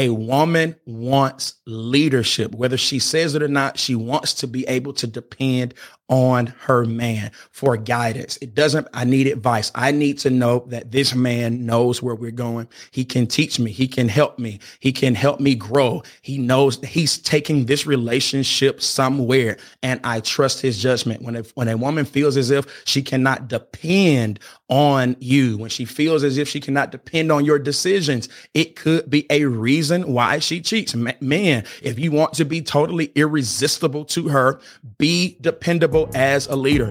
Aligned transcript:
A 0.00 0.08
woman 0.08 0.76
wants 0.86 1.56
leadership, 1.66 2.54
whether 2.54 2.78
she 2.78 2.98
says 2.98 3.34
it 3.34 3.42
or 3.42 3.48
not. 3.48 3.78
She 3.78 3.94
wants 3.94 4.32
to 4.32 4.46
be 4.46 4.66
able 4.66 4.94
to 4.94 5.06
depend 5.06 5.74
on 6.10 6.46
her 6.58 6.84
man 6.84 7.30
for 7.52 7.76
guidance. 7.76 8.36
It 8.42 8.54
doesn't, 8.54 8.88
I 8.92 9.04
need 9.04 9.28
advice. 9.28 9.70
I 9.74 9.92
need 9.92 10.18
to 10.18 10.30
know 10.30 10.64
that 10.66 10.90
this 10.90 11.14
man 11.14 11.64
knows 11.64 12.02
where 12.02 12.16
we're 12.16 12.32
going. 12.32 12.68
He 12.90 13.04
can 13.04 13.28
teach 13.28 13.60
me. 13.60 13.70
He 13.70 13.86
can 13.86 14.08
help 14.08 14.38
me. 14.38 14.58
He 14.80 14.92
can 14.92 15.14
help 15.14 15.38
me 15.38 15.54
grow. 15.54 16.02
He 16.20 16.36
knows 16.36 16.80
he's 16.84 17.16
taking 17.16 17.66
this 17.66 17.86
relationship 17.86 18.82
somewhere 18.82 19.56
and 19.84 20.00
I 20.02 20.20
trust 20.20 20.60
his 20.60 20.82
judgment. 20.82 21.22
When 21.22 21.36
a, 21.36 21.42
when 21.54 21.68
a 21.68 21.76
woman 21.76 22.04
feels 22.04 22.36
as 22.36 22.50
if 22.50 22.66
she 22.84 23.02
cannot 23.02 23.46
depend 23.46 24.40
on 24.68 25.16
you, 25.20 25.58
when 25.58 25.70
she 25.70 25.84
feels 25.84 26.24
as 26.24 26.38
if 26.38 26.48
she 26.48 26.60
cannot 26.60 26.90
depend 26.90 27.30
on 27.30 27.44
your 27.44 27.58
decisions, 27.58 28.28
it 28.52 28.74
could 28.74 29.08
be 29.08 29.26
a 29.30 29.44
reason 29.44 30.12
why 30.12 30.40
she 30.40 30.60
cheats. 30.60 30.94
Man, 30.94 31.64
if 31.82 32.00
you 32.00 32.10
want 32.10 32.32
to 32.34 32.44
be 32.44 32.62
totally 32.62 33.12
irresistible 33.14 34.04
to 34.06 34.28
her, 34.28 34.60
be 34.98 35.36
dependable 35.40 35.99
as 36.14 36.46
a 36.46 36.56
leader. 36.56 36.90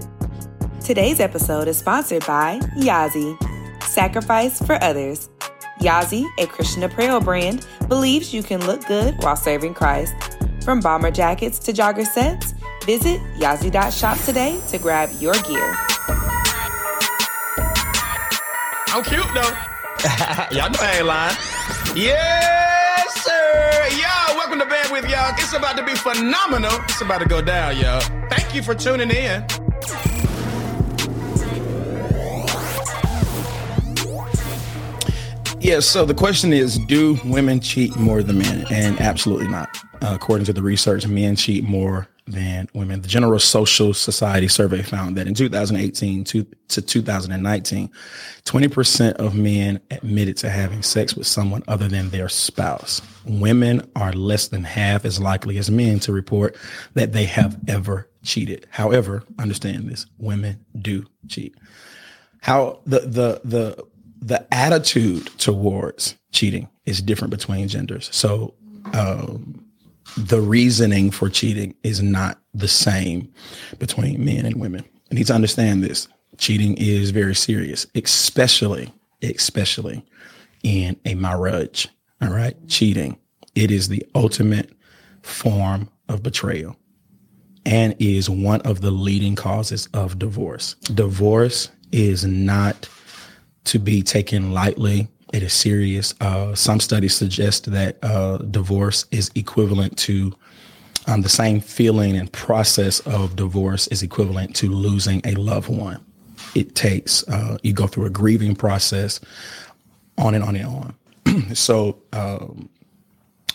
Today's 0.83 1.19
episode 1.19 1.67
is 1.67 1.77
sponsored 1.77 2.25
by 2.25 2.59
Yahzy, 2.75 3.37
Sacrifice 3.83 4.61
for 4.61 4.81
Others. 4.83 5.29
Yahzy, 5.79 6.25
a 6.39 6.45
Christian 6.47 6.83
apparel 6.83 7.21
brand, 7.21 7.65
believes 7.87 8.33
you 8.33 8.43
can 8.43 8.65
look 8.65 8.85
good 8.87 9.15
while 9.23 9.35
serving 9.35 9.73
Christ. 9.73 10.13
From 10.63 10.81
bomber 10.81 11.11
jackets 11.11 11.59
to 11.59 11.73
jogger 11.73 12.05
sets, 12.05 12.53
visit 12.85 13.21
yahzy.shop 13.37 14.17
today 14.19 14.59
to 14.67 14.77
grab 14.77 15.09
your 15.19 15.33
gear. 15.43 15.75
I'm 18.91 19.03
cute 19.03 19.23
though. 19.33 19.53
y'all 20.51 20.69
know 20.69 20.79
I 20.81 20.93
ain't 20.97 21.05
lying. 21.05 21.35
Yes, 21.95 23.23
sir. 23.23 23.87
Y'all, 23.91 24.35
welcome 24.37 24.59
to 24.59 24.65
Bandwidth 24.65 25.09
y'all. 25.09 25.33
It's 25.33 25.53
about 25.53 25.77
to 25.77 25.83
be 25.83 25.93
phenomenal. 25.95 26.73
It's 26.83 27.01
about 27.01 27.19
to 27.19 27.27
go 27.27 27.41
down, 27.41 27.77
y'all. 27.77 28.18
Thank 28.49 28.57
you 28.57 28.63
for 28.63 28.73
tuning 28.73 29.11
in. 29.11 29.45
Yeah, 35.61 35.81
so 35.81 36.03
the 36.03 36.15
question 36.15 36.51
is 36.51 36.79
Do 36.79 37.19
women 37.25 37.59
cheat 37.59 37.95
more 37.95 38.23
than 38.23 38.39
men? 38.39 38.65
And 38.71 38.99
absolutely 38.99 39.49
not. 39.49 39.69
Uh, 40.01 40.13
according 40.15 40.45
to 40.45 40.53
the 40.53 40.63
research, 40.63 41.05
men 41.05 41.35
cheat 41.35 41.63
more 41.63 42.07
than 42.29 42.67
women. 42.73 43.01
The 43.01 43.07
General 43.07 43.39
Social 43.39 43.93
Society 43.93 44.47
survey 44.47 44.81
found 44.81 45.17
that 45.17 45.27
in 45.27 45.33
2018 45.33 46.23
to, 46.25 46.45
to 46.69 46.81
2019, 46.81 47.89
20% 48.45 49.13
of 49.13 49.35
men 49.35 49.79
admitted 49.91 50.37
to 50.37 50.49
having 50.49 50.83
sex 50.83 51.15
with 51.15 51.27
someone 51.27 51.63
other 51.67 51.87
than 51.87 52.09
their 52.09 52.29
spouse. 52.29 53.01
Women 53.25 53.89
are 53.95 54.13
less 54.13 54.47
than 54.47 54.63
half 54.63 55.05
as 55.05 55.19
likely 55.19 55.57
as 55.57 55.69
men 55.69 55.99
to 56.01 56.11
report 56.11 56.55
that 56.93 57.13
they 57.13 57.25
have 57.25 57.57
ever 57.67 58.07
cheated. 58.23 58.67
However, 58.69 59.23
understand 59.37 59.89
this, 59.89 60.05
women 60.17 60.63
do 60.79 61.05
cheat. 61.27 61.55
How 62.41 62.79
the 62.85 62.99
the 62.99 63.41
the 63.43 63.85
the 64.21 64.53
attitude 64.53 65.27
towards 65.37 66.15
cheating 66.31 66.69
is 66.85 67.01
different 67.01 67.31
between 67.31 67.67
genders. 67.67 68.09
So 68.13 68.53
um, 68.93 69.65
the 70.17 70.41
reasoning 70.41 71.11
for 71.11 71.29
cheating 71.29 71.75
is 71.83 72.01
not 72.01 72.39
the 72.53 72.67
same 72.67 73.31
between 73.77 74.23
men 74.23 74.45
and 74.45 74.59
women. 74.59 74.83
You 75.09 75.17
need 75.17 75.27
to 75.27 75.33
understand 75.33 75.83
this. 75.83 76.07
Cheating 76.37 76.75
is 76.77 77.11
very 77.11 77.35
serious, 77.35 77.87
especially, 77.95 78.93
especially 79.21 80.05
in 80.63 80.97
a 81.05 81.15
marriage. 81.15 81.89
All 82.21 82.29
right. 82.29 82.55
Cheating. 82.67 83.17
It 83.55 83.71
is 83.71 83.89
the 83.89 84.05
ultimate 84.15 84.71
form 85.21 85.89
of 86.07 86.23
betrayal 86.23 86.75
and 87.65 87.95
is 87.99 88.29
one 88.29 88.61
of 88.61 88.81
the 88.81 88.91
leading 88.91 89.35
causes 89.35 89.87
of 89.93 90.17
divorce. 90.19 90.75
Divorce 90.93 91.69
is 91.91 92.25
not 92.25 92.87
to 93.65 93.79
be 93.79 94.01
taken 94.01 94.53
lightly. 94.53 95.07
It 95.31 95.43
is 95.43 95.53
serious. 95.53 96.15
Uh, 96.19 96.55
some 96.55 96.79
studies 96.79 97.15
suggest 97.15 97.71
that 97.71 97.97
uh, 98.01 98.37
divorce 98.37 99.05
is 99.11 99.29
equivalent 99.35 99.97
to 99.99 100.33
um, 101.07 101.21
the 101.21 101.29
same 101.29 101.59
feeling 101.59 102.17
and 102.17 102.31
process 102.31 102.99
of 103.01 103.35
divorce 103.35 103.87
is 103.87 104.03
equivalent 104.03 104.55
to 104.57 104.69
losing 104.69 105.21
a 105.25 105.33
loved 105.35 105.69
one. 105.69 106.03
It 106.55 106.75
takes, 106.75 107.27
uh, 107.27 107.57
you 107.63 107.73
go 107.73 107.87
through 107.87 108.05
a 108.05 108.09
grieving 108.09 108.55
process 108.55 109.19
on 110.17 110.35
and 110.35 110.43
on 110.43 110.55
and 110.55 110.65
on. 110.65 111.55
so, 111.55 112.01
um, 112.13 112.69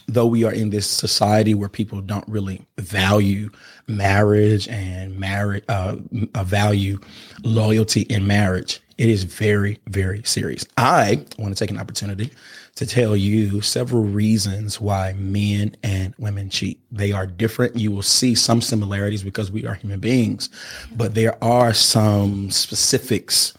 though 0.06 0.26
we 0.26 0.44
are 0.44 0.52
in 0.52 0.70
this 0.70 0.86
society 0.86 1.54
where 1.54 1.68
people 1.68 2.00
don't 2.00 2.28
really 2.28 2.66
value 2.78 3.50
marriage 3.86 4.68
and 4.68 5.18
marriage, 5.18 5.64
uh, 5.68 5.96
value 6.44 6.98
loyalty 7.42 8.02
in 8.02 8.26
marriage, 8.26 8.80
it 8.98 9.08
is 9.08 9.24
very, 9.24 9.78
very 9.88 10.22
serious. 10.24 10.64
I 10.76 11.24
want 11.38 11.56
to 11.56 11.58
take 11.58 11.70
an 11.70 11.78
opportunity 11.78 12.30
to 12.76 12.86
tell 12.86 13.16
you 13.16 13.60
several 13.60 14.02
reasons 14.02 14.80
why 14.80 15.14
men 15.14 15.76
and 15.82 16.14
women 16.18 16.48
cheat. 16.48 16.80
They 16.90 17.12
are 17.12 17.26
different. 17.26 17.76
You 17.76 17.90
will 17.90 18.02
see 18.02 18.34
some 18.34 18.60
similarities 18.60 19.22
because 19.22 19.50
we 19.50 19.66
are 19.66 19.74
human 19.74 20.00
beings, 20.00 20.48
but 20.96 21.14
there 21.14 21.42
are 21.42 21.72
some 21.74 22.50
specifics 22.50 23.54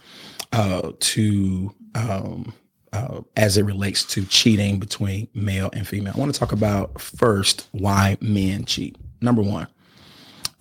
uh, 0.51 0.91
to 0.99 1.73
um, 1.95 2.53
uh, 2.93 3.21
as 3.35 3.57
it 3.57 3.63
relates 3.63 4.05
to 4.05 4.25
cheating 4.25 4.79
between 4.79 5.27
male 5.33 5.69
and 5.73 5.85
female. 5.85 6.13
I 6.15 6.19
want 6.19 6.33
to 6.33 6.39
talk 6.39 6.53
about 6.53 6.99
first 7.01 7.67
why 7.71 8.17
men 8.21 8.63
cheat. 8.65 8.97
Number 9.21 9.41
one, 9.41 9.67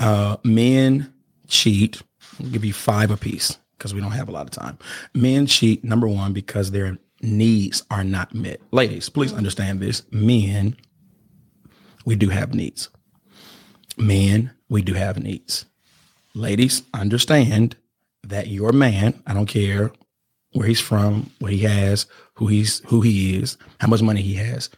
uh, 0.00 0.36
men 0.42 1.12
cheat. 1.46 2.02
I'll 2.40 2.50
give 2.50 2.64
you 2.64 2.72
five 2.72 3.12
apiece 3.12 3.58
because 3.76 3.94
we 3.94 4.00
don't 4.00 4.12
have 4.12 4.28
a 4.28 4.32
lot 4.32 4.46
of 4.46 4.50
time. 4.50 4.78
Men 5.14 5.46
cheat, 5.46 5.84
number 5.84 6.08
one, 6.08 6.32
because 6.32 6.70
their 6.70 6.98
needs 7.20 7.82
are 7.90 8.04
not 8.04 8.34
met. 8.34 8.60
Ladies, 8.70 9.08
please 9.08 9.32
understand 9.32 9.80
this. 9.80 10.02
Men, 10.10 10.76
we 12.04 12.16
do 12.16 12.28
have 12.28 12.54
needs. 12.54 12.88
Men, 13.96 14.50
we 14.68 14.82
do 14.82 14.94
have 14.94 15.22
needs. 15.22 15.66
Ladies, 16.34 16.82
understand 16.92 17.76
that 18.24 18.48
your 18.48 18.72
man, 18.72 19.22
I 19.26 19.34
don't 19.34 19.46
care 19.46 19.92
where 20.52 20.66
he's 20.66 20.80
from, 20.80 21.30
what 21.38 21.52
he 21.52 21.58
has, 21.58 22.06
who 22.34 22.46
he's 22.46 22.80
who 22.86 23.00
he 23.00 23.36
is, 23.36 23.56
how 23.80 23.88
much 23.88 24.02
money 24.02 24.22
he 24.22 24.34
has. 24.34 24.70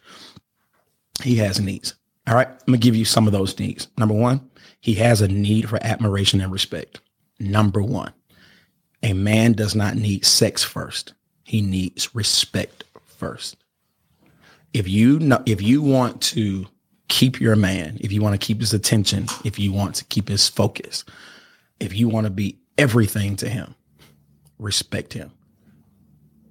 He 1.23 1.35
has 1.37 1.59
needs. 1.59 1.95
All 2.27 2.35
right. 2.35 2.47
I'm 2.47 2.57
gonna 2.67 2.77
give 2.77 2.95
you 2.95 3.05
some 3.05 3.25
of 3.25 3.33
those 3.33 3.57
needs. 3.57 3.87
Number 3.97 4.13
one, 4.13 4.49
he 4.81 4.93
has 4.95 5.21
a 5.21 5.27
need 5.27 5.69
for 5.69 5.79
admiration 5.83 6.41
and 6.41 6.51
respect. 6.51 6.99
Number 7.39 7.81
one, 7.81 8.13
a 9.03 9.13
man 9.13 9.53
does 9.53 9.75
not 9.75 9.95
need 9.95 10.25
sex 10.25 10.63
first. 10.63 11.13
He 11.43 11.61
needs 11.61 12.13
respect 12.15 12.83
first. 13.05 13.57
If 14.73 14.87
you 14.87 15.19
know, 15.19 15.41
if 15.45 15.61
you 15.61 15.81
want 15.81 16.21
to 16.23 16.67
keep 17.07 17.39
your 17.39 17.55
man, 17.55 17.97
if 18.01 18.11
you 18.11 18.21
want 18.21 18.39
to 18.39 18.45
keep 18.45 18.59
his 18.59 18.73
attention, 18.73 19.27
if 19.45 19.57
you 19.57 19.71
want 19.71 19.95
to 19.95 20.05
keep 20.05 20.27
his 20.27 20.49
focus, 20.49 21.05
if 21.79 21.95
you 21.95 22.09
want 22.09 22.25
to 22.25 22.31
be 22.31 22.59
everything 22.77 23.35
to 23.37 23.49
him, 23.49 23.75
respect 24.59 25.13
him 25.13 25.31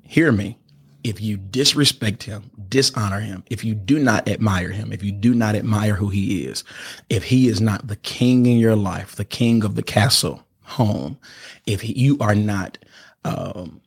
hear 0.06 0.32
me. 0.32 0.58
If 1.04 1.20
you 1.20 1.36
disrespect 1.36 2.24
him, 2.24 2.50
dishonor 2.68 3.20
him, 3.20 3.44
if 3.48 3.64
you 3.64 3.74
do 3.74 3.98
not 3.98 4.28
admire 4.28 4.70
him, 4.70 4.92
if 4.92 5.04
you 5.04 5.12
do 5.12 5.34
not 5.34 5.54
admire 5.54 5.94
who 5.94 6.08
he 6.08 6.44
is, 6.44 6.64
if 7.08 7.24
he 7.24 7.46
is 7.48 7.60
not 7.60 7.86
the 7.86 7.96
king 7.96 8.46
in 8.46 8.58
your 8.58 8.74
life, 8.74 9.14
the 9.14 9.24
king 9.24 9.62
of 9.64 9.76
the 9.76 9.84
castle 9.84 10.44
home, 10.66 11.18
if 11.66 11.88
you 11.88 12.16
are 12.20 12.34
not 12.34 12.78
um, 13.24 13.80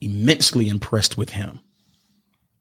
immensely 0.00 0.68
impressed 0.68 1.16
with 1.16 1.30
him, 1.30 1.60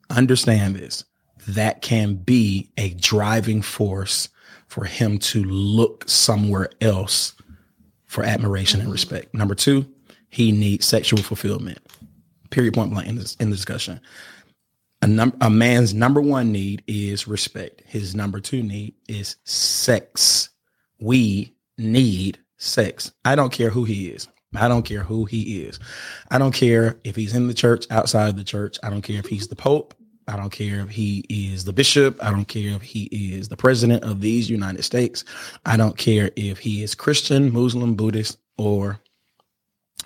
understand 0.10 0.76
this. 0.76 1.04
That 1.48 1.82
can 1.82 2.16
be 2.16 2.70
a 2.78 2.92
driving 2.92 3.62
force 3.62 4.30
for 4.68 4.86
him 4.86 5.20
to 5.20 5.44
look 5.44 6.08
somewhere 6.08 6.70
else 6.82 7.34
for 8.06 8.24
admiration 8.24 8.80
and 8.80 8.92
respect. 8.92 9.34
Number 9.34 9.56
two, 9.56 9.86
he 10.30 10.52
needs 10.52 10.86
sexual 10.86 11.22
fulfillment 11.22 11.80
period 12.54 12.74
point 12.76 12.92
blank 12.92 13.08
in 13.08 13.16
this 13.16 13.36
in 13.36 13.50
the 13.50 13.56
discussion. 13.56 14.00
A, 15.02 15.08
num- 15.08 15.36
a 15.42 15.50
man's 15.50 15.94
number 15.94 16.22
one 16.22 16.52
need 16.52 16.82
is 16.88 17.28
respect. 17.28 17.82
His 17.86 18.16
number 18.16 18.40
two 18.40 18.64
need 18.64 18.94
is 19.10 19.36
sex. 19.44 20.50
We 21.00 21.54
need 21.78 22.40
sex. 22.64 23.12
I 23.26 23.36
don't 23.36 23.52
care 23.52 23.70
who 23.70 23.84
he 23.84 24.10
is. 24.10 24.28
I 24.56 24.68
don't 24.68 24.84
care 24.84 25.02
who 25.02 25.26
he 25.26 25.64
is. 25.64 25.80
I 26.30 26.38
don't 26.38 26.54
care 26.54 27.00
if 27.04 27.16
he's 27.16 27.36
in 27.36 27.48
the 27.48 27.54
church, 27.54 27.86
outside 27.90 28.30
of 28.30 28.36
the 28.36 28.44
church. 28.44 28.78
I 28.84 28.90
don't 28.90 29.02
care 29.02 29.20
if 29.20 29.26
he's 29.26 29.48
the 29.48 29.56
Pope. 29.56 29.96
I 30.28 30.38
don't 30.38 30.52
care 30.52 30.80
if 30.82 30.90
he 30.90 31.26
is 31.28 31.66
the 31.66 31.74
bishop. 31.74 32.24
I 32.24 32.30
don't 32.30 32.48
care 32.48 32.76
if 32.76 32.82
he 32.82 33.06
is 33.06 33.50
the 33.50 33.58
president 33.58 34.04
of 34.04 34.22
these 34.22 34.50
United 34.50 34.84
States. 34.84 35.26
I 35.66 35.76
don't 35.76 35.98
care 35.98 36.32
if 36.36 36.60
he 36.60 36.84
is 36.84 36.96
Christian, 36.96 37.52
Muslim, 37.52 37.96
Buddhist, 37.96 38.38
or 38.58 39.00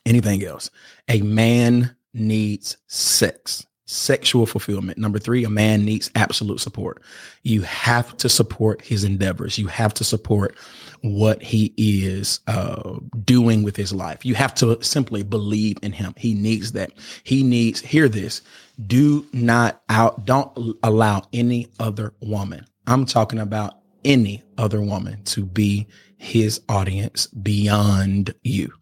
anything 0.06 0.44
else. 0.44 0.72
A 1.08 1.22
man 1.22 1.96
needs 2.14 2.78
sex. 2.88 3.68
Sexual 3.88 4.46
fulfillment. 4.46 4.98
Number 4.98 5.18
three, 5.18 5.44
a 5.46 5.50
man 5.50 5.84
needs 5.84 6.12
absolute 6.14 6.60
support. 6.60 7.02
You 7.44 7.62
have 7.62 8.16
to 8.18 8.30
support 8.30 8.82
his 8.82 9.04
endeavors. 9.04 9.58
You 9.58 9.68
have 9.68 9.94
to 9.96 10.04
support 10.04 10.56
what 11.02 11.42
he 11.42 11.74
is 11.78 12.42
uh, 12.48 13.00
doing 13.24 13.64
with 13.64 13.76
his 13.76 13.94
life. 13.94 14.26
You 14.26 14.36
have 14.36 14.54
to 14.56 14.78
simply 14.84 15.24
believe 15.24 15.78
in 15.82 15.94
him. 15.94 16.14
He 16.18 16.34
needs 16.34 16.74
that. 16.74 16.92
He 17.24 17.44
needs, 17.44 17.80
hear 17.80 18.10
this, 18.10 18.42
do 18.86 19.26
not 19.32 19.82
out, 19.90 20.26
don't 20.26 20.78
allow 20.84 21.24
any 21.32 21.70
other 21.80 22.14
woman. 22.20 22.66
I'm 22.88 23.06
talking 23.06 23.40
about 23.40 23.80
any 24.04 24.44
other 24.58 24.82
woman 24.82 25.24
to 25.26 25.46
be 25.46 25.88
his 26.18 26.62
audience 26.68 27.28
beyond 27.28 28.34
you 28.44 28.74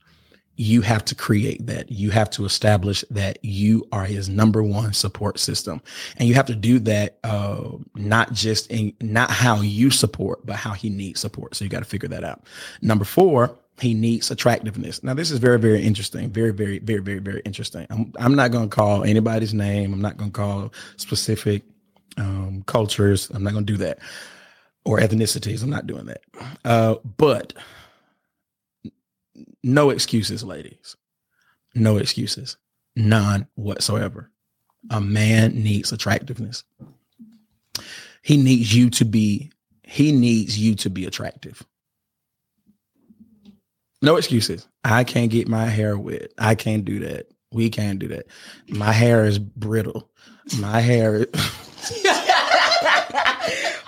you 0.58 0.82
have 0.82 1.04
to 1.06 1.16
create 1.16 1.66
that. 1.68 1.92
You 1.92 2.12
have 2.12 2.30
to 2.32 2.46
establish 2.46 3.04
that 3.10 3.40
you 3.44 3.88
are 3.92 4.06
his 4.06 4.30
number 4.30 4.64
one 4.64 4.94
support 4.94 5.40
system. 5.40 5.82
And 6.18 6.30
you 6.30 6.36
have 6.36 6.46
to 6.46 6.56
do 6.56 6.80
that, 6.80 7.18
uh, 7.24 7.72
not 7.96 8.34
just 8.34 8.72
in, 8.72 8.94
not 9.02 9.30
how 9.30 9.62
you 9.62 9.92
support, 9.92 10.46
but 10.46 10.56
how 10.56 10.72
he 10.72 10.90
needs 10.90 11.20
support. 11.20 11.56
So 11.56 11.66
you 11.66 11.70
got 11.70 11.80
to 11.80 11.86
figure 11.86 12.10
that 12.10 12.24
out. 12.24 12.44
Number 12.82 13.06
four, 13.06 13.58
he 13.82 13.94
needs 13.94 14.32
attractiveness. 14.32 15.04
Now, 15.04 15.14
this 15.14 15.32
is 15.32 15.40
very, 15.40 15.60
very 15.60 15.82
interesting. 15.84 16.32
Very, 16.32 16.52
very, 16.52 16.80
very, 16.80 17.02
very, 17.02 17.20
very 17.20 17.42
interesting. 17.44 17.86
I'm, 17.90 18.14
I'm 18.18 18.36
not 18.36 18.52
going 18.52 18.70
to 18.70 18.76
call 18.76 19.04
anybody's 19.04 19.54
name. 19.54 19.94
I'm 19.94 20.02
not 20.02 20.16
going 20.16 20.32
to 20.32 20.38
call 20.38 20.74
specific 20.96 21.64
um, 22.18 22.64
cultures. 22.66 23.30
I'm 23.32 23.44
not 23.44 23.52
going 23.52 23.66
to 23.66 23.74
do 23.74 23.78
that 23.80 24.00
or 24.86 25.00
ethnicities. 25.00 25.64
I'm 25.64 25.70
not 25.70 25.88
doing 25.88 26.06
that. 26.06 26.22
Uh, 26.64 26.96
but 27.18 27.54
no 29.64 29.90
excuses, 29.90 30.44
ladies. 30.44 30.96
No 31.74 31.98
excuses. 31.98 32.58
None 32.96 33.48
whatsoever. 33.56 34.32
A 34.90 35.02
man 35.02 35.56
needs 35.62 35.92
attractiveness. 35.92 36.64
He 38.22 38.38
needs 38.38 38.74
you 38.74 38.90
to 38.92 39.06
be, 39.06 39.52
he 39.84 40.12
needs 40.12 40.58
you 40.58 40.76
to 40.76 40.90
be 40.90 41.06
attractive. 41.06 41.66
No 44.02 44.16
excuses. 44.18 44.68
I 44.84 45.04
can't 45.04 45.32
get 45.32 45.48
my 45.48 45.66
hair 45.66 45.98
wet. 45.98 46.32
I 46.38 46.56
can't 46.56 46.86
do 46.86 47.00
that. 47.00 47.28
We 47.52 47.70
can't 47.70 48.00
do 48.00 48.08
that. 48.10 48.28
My 48.70 48.92
hair 48.92 49.26
is 49.26 49.40
brittle. 49.40 50.10
My 50.60 50.80
hair 50.80 51.16
is 51.16 51.28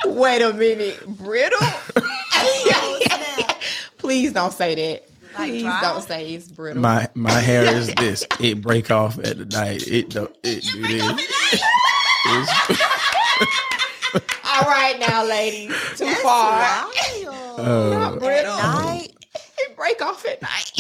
Wait 0.05 0.41
a 0.41 0.53
minute. 0.53 1.05
Brittle? 1.05 1.59
Please 3.97 4.33
don't 4.33 4.53
say 4.53 4.73
that. 4.75 5.06
Please 5.37 5.63
don't 5.63 6.01
say 6.01 6.33
it's 6.33 6.47
brittle. 6.47 6.81
My 6.81 7.07
my 7.13 7.31
hair 7.31 7.63
is 7.63 7.93
this. 7.97 8.25
It 8.39 8.61
break 8.61 8.91
off 8.91 9.17
at 9.19 9.37
the 9.37 9.45
night. 9.45 9.87
It 9.87 10.09
don't 10.09 10.35
it 10.43 10.63
do 10.63 10.81
this. 10.81 11.03
All 14.45 14.63
right 14.63 14.97
now, 14.99 15.23
ladies. 15.25 15.75
Too 15.95 16.05
That's 16.05 16.21
far. 16.21 16.87
Uh, 17.57 17.89
Not 17.93 18.19
brittle. 18.19 18.57
Night. 18.57 19.13
It 19.59 19.75
break 19.75 20.01
off 20.01 20.25
at 20.25 20.41
night. 20.41 20.71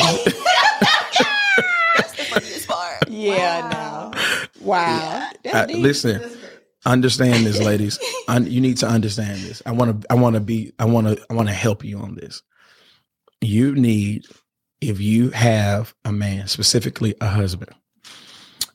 That's 1.95 2.13
the 2.13 2.23
funniest 2.29 2.67
part. 2.67 3.07
Yeah, 3.09 3.61
wow. 3.61 4.11
no. 4.11 4.19
Wow. 4.61 5.29
Uh, 5.45 5.67
listen 5.69 6.21
understand 6.85 7.45
this 7.45 7.59
ladies 7.59 7.99
you 8.43 8.61
need 8.61 8.77
to 8.77 8.87
understand 8.87 9.41
this 9.41 9.61
i 9.65 9.71
want 9.71 10.01
to 10.01 10.07
i 10.09 10.13
want 10.15 10.35
to 10.35 10.39
be 10.39 10.71
i 10.79 10.85
want 10.85 11.05
to 11.07 11.21
i 11.29 11.33
want 11.33 11.49
to 11.49 11.53
help 11.53 11.83
you 11.83 11.97
on 11.99 12.15
this 12.15 12.41
you 13.41 13.75
need 13.75 14.25
if 14.81 14.99
you 14.99 15.29
have 15.31 15.93
a 16.05 16.11
man, 16.11 16.47
specifically 16.47 17.15
a 17.21 17.27
husband, 17.27 17.71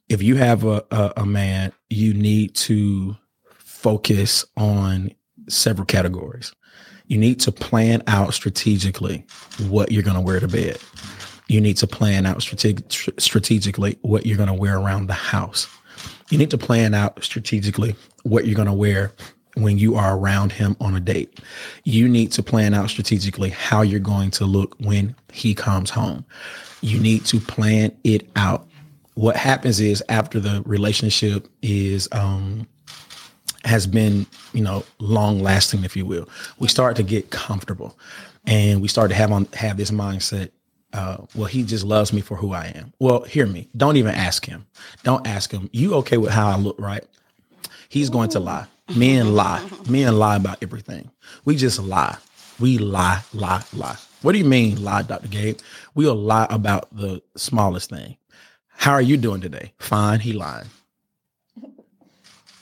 if 0.09 0.23
you 0.23 0.37
have 0.37 0.65
a, 0.65 0.85
a, 0.91 1.13
a 1.19 1.27
man, 1.27 1.73
you 1.89 2.13
need 2.13 2.55
to 2.55 3.17
focus 3.59 4.45
on 4.57 5.13
several 5.49 5.87
categories. 5.87 6.53
You 7.07 7.19
need 7.19 7.41
to 7.41 7.53
plan 7.53 8.03
out 8.07 8.35
strategically 8.35 9.25
what 9.69 9.93
you're 9.93 10.03
going 10.03 10.17
to 10.17 10.21
wear 10.21 10.41
to 10.41 10.49
bed. 10.49 10.79
You 11.49 11.61
need 11.61 11.77
to 11.79 11.87
plan 11.87 12.27
out 12.27 12.39
strateg- 12.39 13.21
strategically 13.21 13.99
what 14.03 14.25
you're 14.25 14.37
going 14.37 14.49
to 14.49 14.55
wear 14.55 14.79
around 14.79 15.07
the 15.07 15.15
house. 15.15 15.69
You 16.31 16.39
need 16.39 16.51
to 16.51 16.59
plan 16.59 16.95
out 16.95 17.23
strategically 17.23 17.95
what 18.23 18.47
you're 18.47 18.57
going 18.57 18.67
to 18.67 18.73
wear 18.73 19.13
when 19.55 19.79
you 19.79 19.97
are 19.97 20.17
around 20.17 20.53
him 20.53 20.77
on 20.81 20.95
a 20.95 21.01
date. 21.01 21.41
You 21.85 22.09
need 22.09 22.33
to 22.33 22.43
plan 22.43 22.75
out 22.75 22.91
strategically 22.91 23.51
how 23.51 23.83
you're 23.83 24.01
going 24.01 24.31
to 24.33 24.45
look 24.45 24.77
when 24.79 25.15
he 25.33 25.55
comes 25.55 25.91
home. 25.91 26.25
You 26.81 26.99
need 26.99 27.25
to 27.27 27.39
plan 27.39 27.97
it 28.05 28.29
out. 28.37 28.67
What 29.15 29.37
happens 29.37 29.79
is 29.81 30.03
after 30.09 30.41
the 30.41 30.63
relationship 30.65 31.49
is 31.63 32.09
um 32.13 32.67
has 33.65 33.87
been, 33.87 34.27
you 34.53 34.63
know, 34.63 34.85
long 34.99 35.39
lasting, 35.41 35.85
if 35.85 35.97
you 35.97 36.05
will, 36.05 36.29
we 36.59 36.67
start 36.67 36.97
to 36.97 37.03
get 37.05 37.31
comfortable 37.31 37.97
and 38.47 38.83
we 38.83 38.89
start 38.89 39.11
to 39.11 39.15
have 39.15 39.31
on 39.31 39.47
have 39.55 39.77
this 39.77 39.91
mindset 39.91 40.51
uh, 40.93 41.19
well, 41.35 41.47
he 41.47 41.63
just 41.63 41.85
loves 41.85 42.13
me 42.13 42.21
for 42.21 42.37
who 42.37 42.53
I 42.53 42.67
am. 42.75 42.93
Well, 42.99 43.23
hear 43.23 43.47
me. 43.47 43.69
Don't 43.77 43.97
even 43.97 44.15
ask 44.15 44.45
him. 44.45 44.67
Don't 45.05 45.27
ask 45.27 45.51
him. 45.51 45.71
You 45.73 45.95
okay 45.97 46.19
with 46.19 46.31
how 46.31 46.49
I 46.49 46.57
look, 46.57 46.79
right? 46.79 47.05
He's 47.89 48.11
going 48.11 48.29
to 48.31 48.41
lie. 48.41 48.67
Men 48.95 49.35
lie. 49.35 49.69
Men 49.89 50.19
lie 50.19 50.37
about 50.37 50.63
everything. 50.63 51.11
We 51.45 51.57
just 51.57 51.81
lie. 51.81 52.17
We 52.61 52.79
lie, 52.79 53.23
lie, 53.33 53.63
lie. 53.73 53.97
What 54.23 54.33
do 54.33 54.39
you 54.39 54.45
mean 54.45 54.83
lie, 54.83 55.03
Dr. 55.03 55.29
Gabe? 55.29 55.59
We'll 55.95 56.15
lie 56.15 56.47
about 56.51 56.95
the 56.95 57.23
smallest 57.37 57.91
thing. 57.91 58.17
How 58.69 58.93
are 58.93 59.03
you 59.03 59.17
doing 59.17 59.41
today? 59.41 59.73
Fine. 59.79 60.21
He 60.21 60.33
lying. 60.33 60.69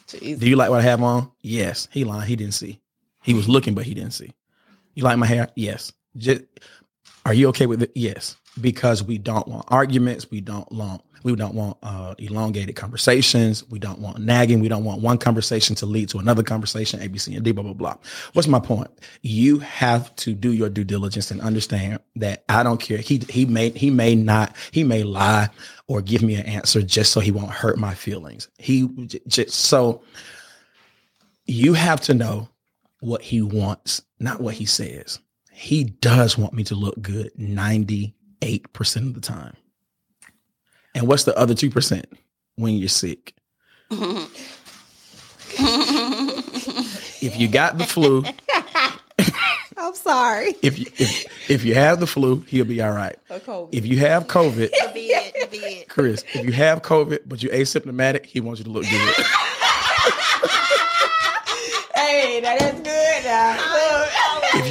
Jeez. 0.09 0.39
Do 0.39 0.49
you 0.49 0.57
like 0.57 0.71
what 0.71 0.81
I 0.81 0.85
have 0.85 1.03
on? 1.03 1.31
Yes. 1.43 1.89
He 1.91 2.05
lying. 2.05 2.27
He 2.27 2.37
didn't 2.37 2.55
see. 2.55 2.81
He 3.23 3.35
was 3.35 3.49
looking, 3.49 3.75
but 3.75 3.85
he 3.85 3.95
didn't 3.95 4.13
see. 4.13 4.33
You 4.95 5.03
like 5.05 5.19
my 5.19 5.27
hair? 5.27 5.49
Yes. 5.55 5.93
Just, 6.17 6.43
are 7.27 7.35
you 7.35 7.49
okay 7.49 7.67
with 7.67 7.83
it? 7.83 7.93
Yes. 7.95 8.37
Because 8.61 9.03
we 9.03 9.19
don't 9.19 9.47
want 9.47 9.67
arguments. 9.69 10.31
We 10.31 10.41
don't 10.41 10.71
want 10.73 11.03
we 11.23 11.37
don't 11.37 11.55
want 11.55 11.77
uh, 11.83 12.15
elongated 12.19 12.77
conversations. 12.77 13.69
We 13.69 13.79
don't 13.79 13.99
want 13.99 14.19
nagging. 14.19 14.61
We 14.61 14.69
don't 14.69 14.85
want 14.85 15.03
one 15.03 15.19
conversation 15.19 15.77
to 15.77 15.87
lead 15.87 16.09
to 16.11 16.19
another 16.19 16.43
conversation, 16.43 17.03
A, 17.03 17.09
B, 17.09 17.19
C, 17.19 17.35
and 17.35 17.45
D, 17.45 17.53
blah, 17.53 17.63
blah, 17.63 17.73
blah. 17.75 17.97
What's 18.33 18.49
my 18.49 18.61
point? 18.61 18.91
You 19.23 19.59
have 19.59 20.15
to 20.17 20.33
do 20.33 20.53
your 20.53 20.71
due 20.71 20.85
diligence 20.85 21.31
and 21.31 21.41
understand 21.41 22.01
that 22.17 22.45
I 22.49 22.63
don't 22.63 22.81
care. 22.81 22.99
He, 22.99 23.23
he 23.29 23.45
may, 23.45 23.71
he 23.71 23.91
may 23.91 24.15
not, 24.15 24.57
he 24.71 24.85
may 24.85 25.03
lie 25.03 25.51
or 25.89 26.01
give 26.01 26.23
me 26.23 26.37
an 26.37 26.47
answer 26.47 26.83
just 26.83 27.13
so 27.13 27.21
he 27.21 27.33
won't 27.33 27.51
hurt 27.51 27.79
my 27.79 27.95
feelings. 27.95 28.49
He 28.59 28.89
just, 29.27 29.51
so 29.51 30.03
you 31.47 31.75
have 31.75 32.01
to 32.03 32.15
know 32.15 32.49
what 33.01 33.23
he 33.23 33.43
wants, 33.43 34.03
not 34.19 34.41
what 34.41 34.55
he 34.55 34.65
says. 34.65 35.21
He 35.61 35.85
does 35.85 36.39
want 36.39 36.55
me 36.55 36.65
to 36.65 36.75
look 36.75 37.03
good 37.03 37.33
98% 37.39 38.15
of 38.97 39.13
the 39.13 39.21
time. 39.21 39.55
And 40.95 41.07
what's 41.07 41.25
the 41.25 41.37
other 41.37 41.53
2% 41.53 42.03
when 42.57 42.77
you're 42.77 42.89
sick? 42.89 43.35
if 43.91 44.31
you 47.37 47.47
got 47.47 47.77
the 47.77 47.85
flu, 47.85 48.25
I'm 49.77 49.95
sorry. 49.95 50.55
If 50.63 50.79
you 50.79 50.87
if, 50.97 51.51
if 51.51 51.63
you 51.63 51.75
have 51.75 52.01
the 52.01 52.07
flu, 52.07 52.41
he'll 52.49 52.65
be 52.65 52.81
all 52.81 52.93
right. 52.93 53.19
If 53.29 53.85
you 53.85 53.99
have 53.99 54.29
COVID, 54.29 54.71
Chris, 55.89 56.25
if 56.33 56.47
you 56.47 56.53
have 56.53 56.81
COVID 56.81 57.19
but 57.27 57.43
you're 57.43 57.53
asymptomatic, 57.53 58.25
he 58.25 58.41
wants 58.41 58.61
you 58.61 58.65
to 58.65 58.71
look 58.71 58.85
good. 58.85 58.91
hey, 61.95 62.41
that 62.41 62.63
is 62.63 62.81
good. 62.81 63.25
Now. 63.25 63.80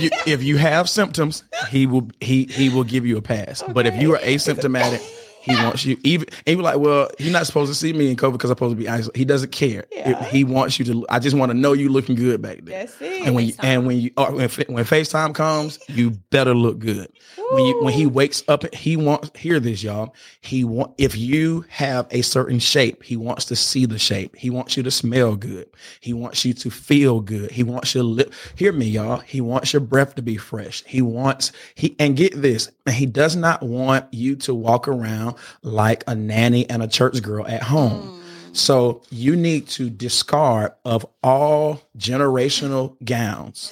If 0.03 0.11
you 0.27 0.33
if 0.33 0.43
you 0.43 0.57
have 0.57 0.89
symptoms, 0.89 1.43
he 1.69 1.85
will 1.85 2.09
he 2.19 2.45
he 2.45 2.69
will 2.69 2.83
give 2.83 3.05
you 3.05 3.17
a 3.17 3.21
pass. 3.21 3.61
Okay. 3.63 3.73
But 3.73 3.85
if 3.85 3.95
you 4.01 4.15
are 4.15 4.19
asymptomatic, 4.19 5.01
he 5.49 5.63
wants 5.63 5.85
you 5.85 5.97
even 6.03 6.27
and 6.45 6.57
you're 6.57 6.63
like, 6.63 6.77
well, 6.79 7.09
he's 7.17 7.31
not 7.31 7.45
supposed 7.45 7.71
to 7.71 7.75
see 7.75 7.93
me 7.93 8.09
in 8.09 8.15
COVID 8.15 8.33
because 8.33 8.49
I'm 8.49 8.55
supposed 8.55 8.75
to 8.75 8.81
be 8.81 8.87
isolated. 8.87 9.17
He 9.17 9.25
doesn't 9.25 9.51
care. 9.51 9.85
Yeah. 9.91 10.23
he 10.25 10.43
wants 10.43 10.79
you 10.79 10.85
to. 10.85 11.05
I 11.09 11.19
just 11.19 11.35
want 11.35 11.51
to 11.51 11.57
know 11.57 11.73
you 11.73 11.89
looking 11.89 12.15
good 12.15 12.41
back 12.41 12.59
there. 12.63 12.85
That's 12.85 13.01
it. 13.01 13.25
And 13.25 13.35
when 13.35 13.47
you, 13.47 13.53
and 13.59 13.85
when 13.85 13.99
you 13.99 14.11
uh, 14.17 14.31
when 14.31 14.49
when 14.49 14.85
FaceTime 14.85 15.33
comes, 15.33 15.79
you 15.87 16.11
better 16.11 16.53
look 16.53 16.79
good. 16.79 17.11
When 17.51 17.65
you 17.65 17.83
when 17.83 17.93
he 17.93 18.05
wakes 18.05 18.43
up, 18.47 18.71
he 18.75 18.95
wants 18.95 19.31
hear 19.37 19.59
this, 19.59 19.81
y'all. 19.81 20.13
He 20.41 20.63
want 20.63 20.93
if 20.97 21.17
you 21.17 21.65
have 21.69 22.07
a 22.11 22.21
certain 22.21 22.59
shape, 22.59 23.03
he 23.03 23.17
wants 23.17 23.45
to 23.45 23.55
see 23.55 23.85
the 23.85 23.97
shape. 23.97 24.35
He 24.35 24.49
wants 24.49 24.77
you 24.77 24.83
to 24.83 24.91
smell 24.91 25.35
good. 25.35 25.67
He 25.99 26.13
wants 26.13 26.45
you 26.45 26.53
to 26.53 26.69
feel 26.69 27.21
good. 27.21 27.49
He 27.49 27.63
wants 27.63 27.95
your 27.95 28.03
lip. 28.03 28.33
Hear 28.55 28.71
me, 28.71 28.85
y'all. 28.87 29.17
He 29.17 29.41
wants 29.41 29.73
your 29.73 29.79
breath 29.79 30.15
to 30.15 30.21
be 30.21 30.37
fresh. 30.37 30.83
He 30.85 31.01
wants 31.01 31.51
he 31.73 31.95
and 31.97 32.15
get 32.15 32.39
this. 32.39 32.69
And 32.85 32.95
he 32.95 33.07
does 33.07 33.35
not 33.35 33.63
want 33.63 34.05
you 34.13 34.35
to 34.37 34.53
walk 34.53 34.87
around 34.87 35.35
like 35.61 36.03
a 36.07 36.15
nanny 36.15 36.69
and 36.69 36.81
a 36.83 36.87
church 36.87 37.21
girl 37.21 37.45
at 37.47 37.63
home. 37.63 38.19
Mm. 38.21 38.55
So 38.55 39.01
you 39.11 39.35
need 39.35 39.67
to 39.69 39.89
discard 39.89 40.71
of 40.85 41.05
all 41.23 41.81
generational 41.97 42.95
gowns. 43.05 43.71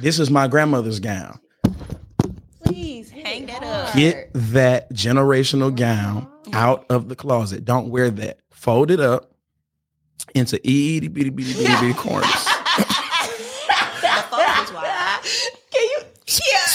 This 0.00 0.18
is 0.18 0.30
my 0.30 0.48
grandmother's 0.48 1.00
gown. 1.00 1.38
Please 2.64 3.10
hang 3.10 3.46
that 3.46 3.62
up. 3.62 3.94
Get 3.94 4.30
that 4.34 4.90
generational 4.92 5.74
gown 5.74 6.30
out 6.52 6.86
of 6.88 7.08
the 7.08 7.16
closet. 7.16 7.64
Don't 7.64 7.88
wear 7.90 8.10
that. 8.10 8.38
fold 8.50 8.90
it 8.90 9.00
up 9.00 9.32
into 10.34 10.56
itty 10.66 11.08
bitty 11.08 11.30
bitty 11.30 11.52
bitty 11.54 11.64
bitty 11.80 11.94
corners. 11.98 12.24
The 12.26 14.24
phone 14.30 14.64
is 14.64 14.72
wild. 14.72 15.24
Can 15.70 15.82
you? 15.82 16.00
Yeah. 16.28 16.66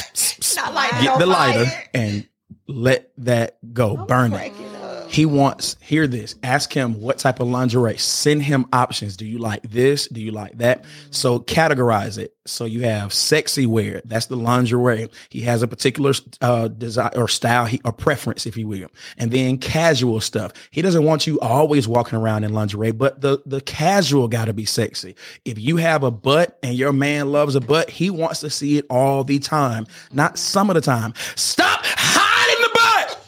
Not 0.56 0.74
like 0.74 0.92
Get 0.92 1.04
no 1.04 1.18
the 1.20 1.26
lighter 1.26 1.66
fire. 1.66 1.84
and 1.94 2.28
let 2.74 3.12
that 3.20 3.58
go. 3.74 3.96
Burn 3.96 4.32
Crack 4.32 4.52
it. 4.52 4.62
it. 4.62 4.70
He 5.14 5.28
wants, 5.28 5.78
hear 5.80 6.08
this, 6.08 6.34
ask 6.42 6.74
him 6.74 7.00
what 7.00 7.20
type 7.20 7.40
of 7.40 7.48
lingerie. 7.48 7.98
Send 8.00 8.42
him 8.42 8.66
options. 8.74 9.16
Do 9.16 9.28
you 9.28 9.38
like 9.38 9.62
this? 9.62 10.08
Do 10.08 10.20
you 10.20 10.32
like 10.32 10.58
that? 10.58 10.86
So 11.12 11.38
categorize 11.38 12.18
it. 12.18 12.36
So 12.48 12.66
you 12.66 12.82
have 12.82 13.14
sexy 13.14 13.68
wear. 13.68 14.02
That's 14.06 14.26
the 14.26 14.38
lingerie. 14.38 15.10
He 15.30 15.42
has 15.42 15.62
a 15.62 15.68
particular 15.68 16.14
uh, 16.42 16.68
desire 16.68 17.12
or 17.16 17.28
style 17.28 17.66
he, 17.66 17.80
or 17.86 17.92
preference, 17.92 18.48
if 18.48 18.58
you 18.58 18.68
will. 18.68 18.88
And 19.20 19.30
then 19.30 19.60
casual 19.60 20.20
stuff. 20.20 20.52
He 20.72 20.82
doesn't 20.82 21.04
want 21.04 21.28
you 21.28 21.40
always 21.42 21.88
walking 21.88 22.18
around 22.18 22.44
in 22.44 22.52
lingerie, 22.54 22.92
but 22.92 23.22
the, 23.22 23.40
the 23.46 23.62
casual 23.62 24.28
got 24.28 24.46
to 24.46 24.54
be 24.54 24.66
sexy. 24.66 25.16
If 25.46 25.60
you 25.60 25.78
have 25.78 26.02
a 26.02 26.10
butt 26.10 26.58
and 26.64 26.74
your 26.74 26.92
man 26.92 27.32
loves 27.32 27.54
a 27.54 27.62
butt, 27.62 27.92
he 27.92 28.10
wants 28.10 28.40
to 28.40 28.50
see 28.50 28.80
it 28.80 28.88
all 28.90 29.24
the 29.24 29.38
time, 29.38 29.86
not 30.12 30.40
some 30.40 30.72
of 30.72 30.74
the 30.74 30.82
time. 30.82 31.14
Stop 31.36 31.82
hiding 31.84 32.64
the 32.64 32.70
butt. 32.74 33.20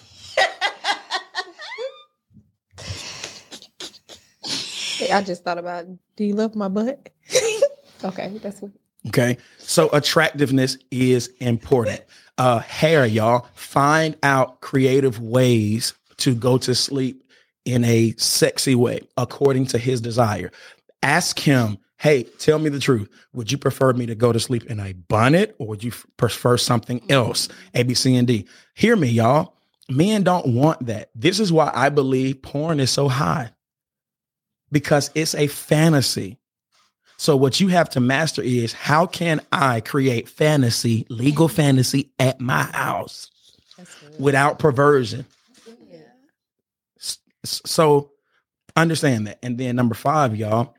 I 5.11 5.21
just 5.21 5.43
thought 5.43 5.57
about. 5.57 5.85
Do 6.15 6.23
you 6.23 6.35
love 6.35 6.55
my 6.55 6.67
butt? 6.67 7.09
okay, 8.03 8.37
that's 8.41 8.61
what. 8.61 8.71
Okay. 9.07 9.37
So 9.57 9.89
attractiveness 9.89 10.77
is 10.91 11.27
important. 11.39 12.01
Uh 12.37 12.59
hair, 12.59 13.05
y'all. 13.05 13.47
Find 13.53 14.15
out 14.23 14.61
creative 14.61 15.19
ways 15.19 15.93
to 16.17 16.35
go 16.35 16.57
to 16.59 16.73
sleep 16.73 17.23
in 17.65 17.83
a 17.83 18.13
sexy 18.17 18.75
way 18.75 19.01
according 19.17 19.65
to 19.67 19.77
his 19.77 20.01
desire. 20.01 20.51
Ask 21.03 21.39
him, 21.39 21.77
hey, 21.97 22.23
tell 22.23 22.59
me 22.59 22.69
the 22.69 22.79
truth. 22.79 23.09
Would 23.33 23.51
you 23.51 23.57
prefer 23.57 23.93
me 23.93 24.05
to 24.05 24.15
go 24.15 24.31
to 24.31 24.39
sleep 24.39 24.65
in 24.65 24.79
a 24.79 24.93
bonnet 24.93 25.55
or 25.59 25.67
would 25.67 25.83
you 25.83 25.91
f- 25.91 26.05
prefer 26.17 26.57
something 26.57 27.01
else? 27.11 27.47
A, 27.73 27.83
B, 27.83 27.93
C, 27.93 28.15
and 28.15 28.27
D. 28.27 28.45
Hear 28.75 28.95
me, 28.95 29.09
y'all. 29.09 29.53
Men 29.89 30.23
don't 30.23 30.47
want 30.47 30.85
that. 30.87 31.09
This 31.13 31.39
is 31.39 31.51
why 31.51 31.71
I 31.73 31.89
believe 31.89 32.41
porn 32.41 32.79
is 32.79 32.89
so 32.91 33.07
high 33.07 33.51
because 34.71 35.11
it's 35.15 35.35
a 35.35 35.47
fantasy. 35.47 36.37
So 37.17 37.37
what 37.37 37.59
you 37.59 37.69
have 37.69 37.89
to 37.91 37.99
master 37.99 38.41
is 38.41 38.73
how 38.73 39.05
can 39.05 39.41
I 39.51 39.79
create 39.79 40.27
fantasy, 40.27 41.05
legal 41.09 41.47
fantasy 41.47 42.11
at 42.19 42.41
my 42.41 42.63
house 42.63 43.31
without 44.19 44.59
perversion? 44.59 45.25
So 47.43 48.11
understand 48.75 49.27
that. 49.27 49.39
And 49.43 49.57
then 49.57 49.75
number 49.75 49.95
5, 49.95 50.35
y'all, 50.35 50.75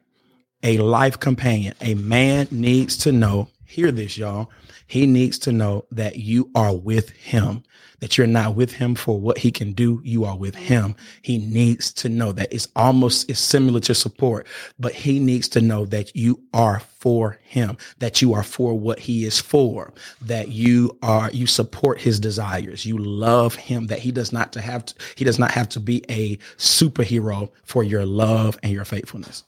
a 0.62 0.78
life 0.78 1.18
companion. 1.20 1.74
A 1.80 1.94
man 1.94 2.48
needs 2.50 2.98
to 2.98 3.12
know, 3.12 3.48
hear 3.64 3.90
this 3.90 4.18
y'all. 4.18 4.50
He 4.86 5.06
needs 5.06 5.38
to 5.40 5.52
know 5.52 5.86
that 5.92 6.16
you 6.16 6.50
are 6.54 6.74
with 6.74 7.10
him. 7.10 7.62
That 8.00 8.18
you're 8.18 8.26
not 8.26 8.54
with 8.54 8.72
him 8.72 8.94
for 8.94 9.18
what 9.18 9.38
he 9.38 9.50
can 9.50 9.72
do. 9.72 10.00
You 10.04 10.24
are 10.24 10.36
with 10.36 10.54
mm-hmm. 10.54 10.64
him. 10.64 10.96
He 11.22 11.38
needs 11.38 11.92
to 11.94 12.08
know 12.08 12.32
that 12.32 12.52
it's 12.52 12.68
almost 12.76 13.30
it's 13.30 13.40
similar 13.40 13.80
to 13.80 13.94
support, 13.94 14.46
but 14.78 14.92
he 14.92 15.18
needs 15.18 15.48
to 15.50 15.60
know 15.60 15.86
that 15.86 16.14
you 16.14 16.40
are 16.52 16.80
for 16.98 17.38
him, 17.42 17.76
that 17.98 18.20
you 18.20 18.34
are 18.34 18.42
for 18.42 18.78
what 18.78 18.98
he 18.98 19.24
is 19.24 19.40
for, 19.40 19.92
that 20.20 20.48
you 20.48 20.98
are 21.02 21.30
you 21.30 21.46
support 21.46 22.00
his 22.00 22.20
desires, 22.20 22.84
you 22.84 22.98
love 22.98 23.54
him, 23.54 23.86
that 23.86 24.00
he 24.00 24.12
does 24.12 24.32
not 24.32 24.52
to 24.52 24.60
have 24.60 24.84
to, 24.86 24.94
he 25.14 25.24
does 25.24 25.38
not 25.38 25.50
have 25.50 25.68
to 25.70 25.80
be 25.80 26.04
a 26.10 26.36
superhero 26.56 27.50
for 27.64 27.82
your 27.82 28.04
love 28.04 28.58
and 28.62 28.72
your 28.72 28.84
faithfulness. 28.84 29.44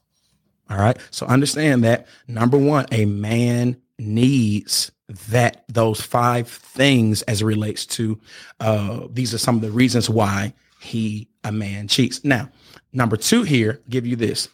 All 0.71 0.79
right. 0.79 0.99
So 1.11 1.27
understand 1.27 1.83
that 1.85 2.07
number 2.27 2.59
one, 2.59 2.87
a 2.93 3.07
man 3.07 3.77
needs 3.99 4.91
that 5.09 5.65
those 5.69 6.01
five 6.01 6.49
things 6.49 7.23
as 7.23 7.41
it 7.43 7.47
relates 7.47 7.87
to 7.87 8.21
uh 8.61 9.07
these 9.11 9.33
are 9.33 9.39
some 9.39 9.57
of 9.57 9.63
the 9.63 9.71
reasons 9.71 10.11
why 10.11 10.53
he 10.81 11.29
a 11.45 11.53
man 11.53 11.89
cheats. 11.89 12.25
Now, 12.25 12.51
number 12.93 13.17
two 13.17 13.43
here, 13.43 13.81
give 13.89 14.07
you 14.07 14.17
this. 14.17 14.49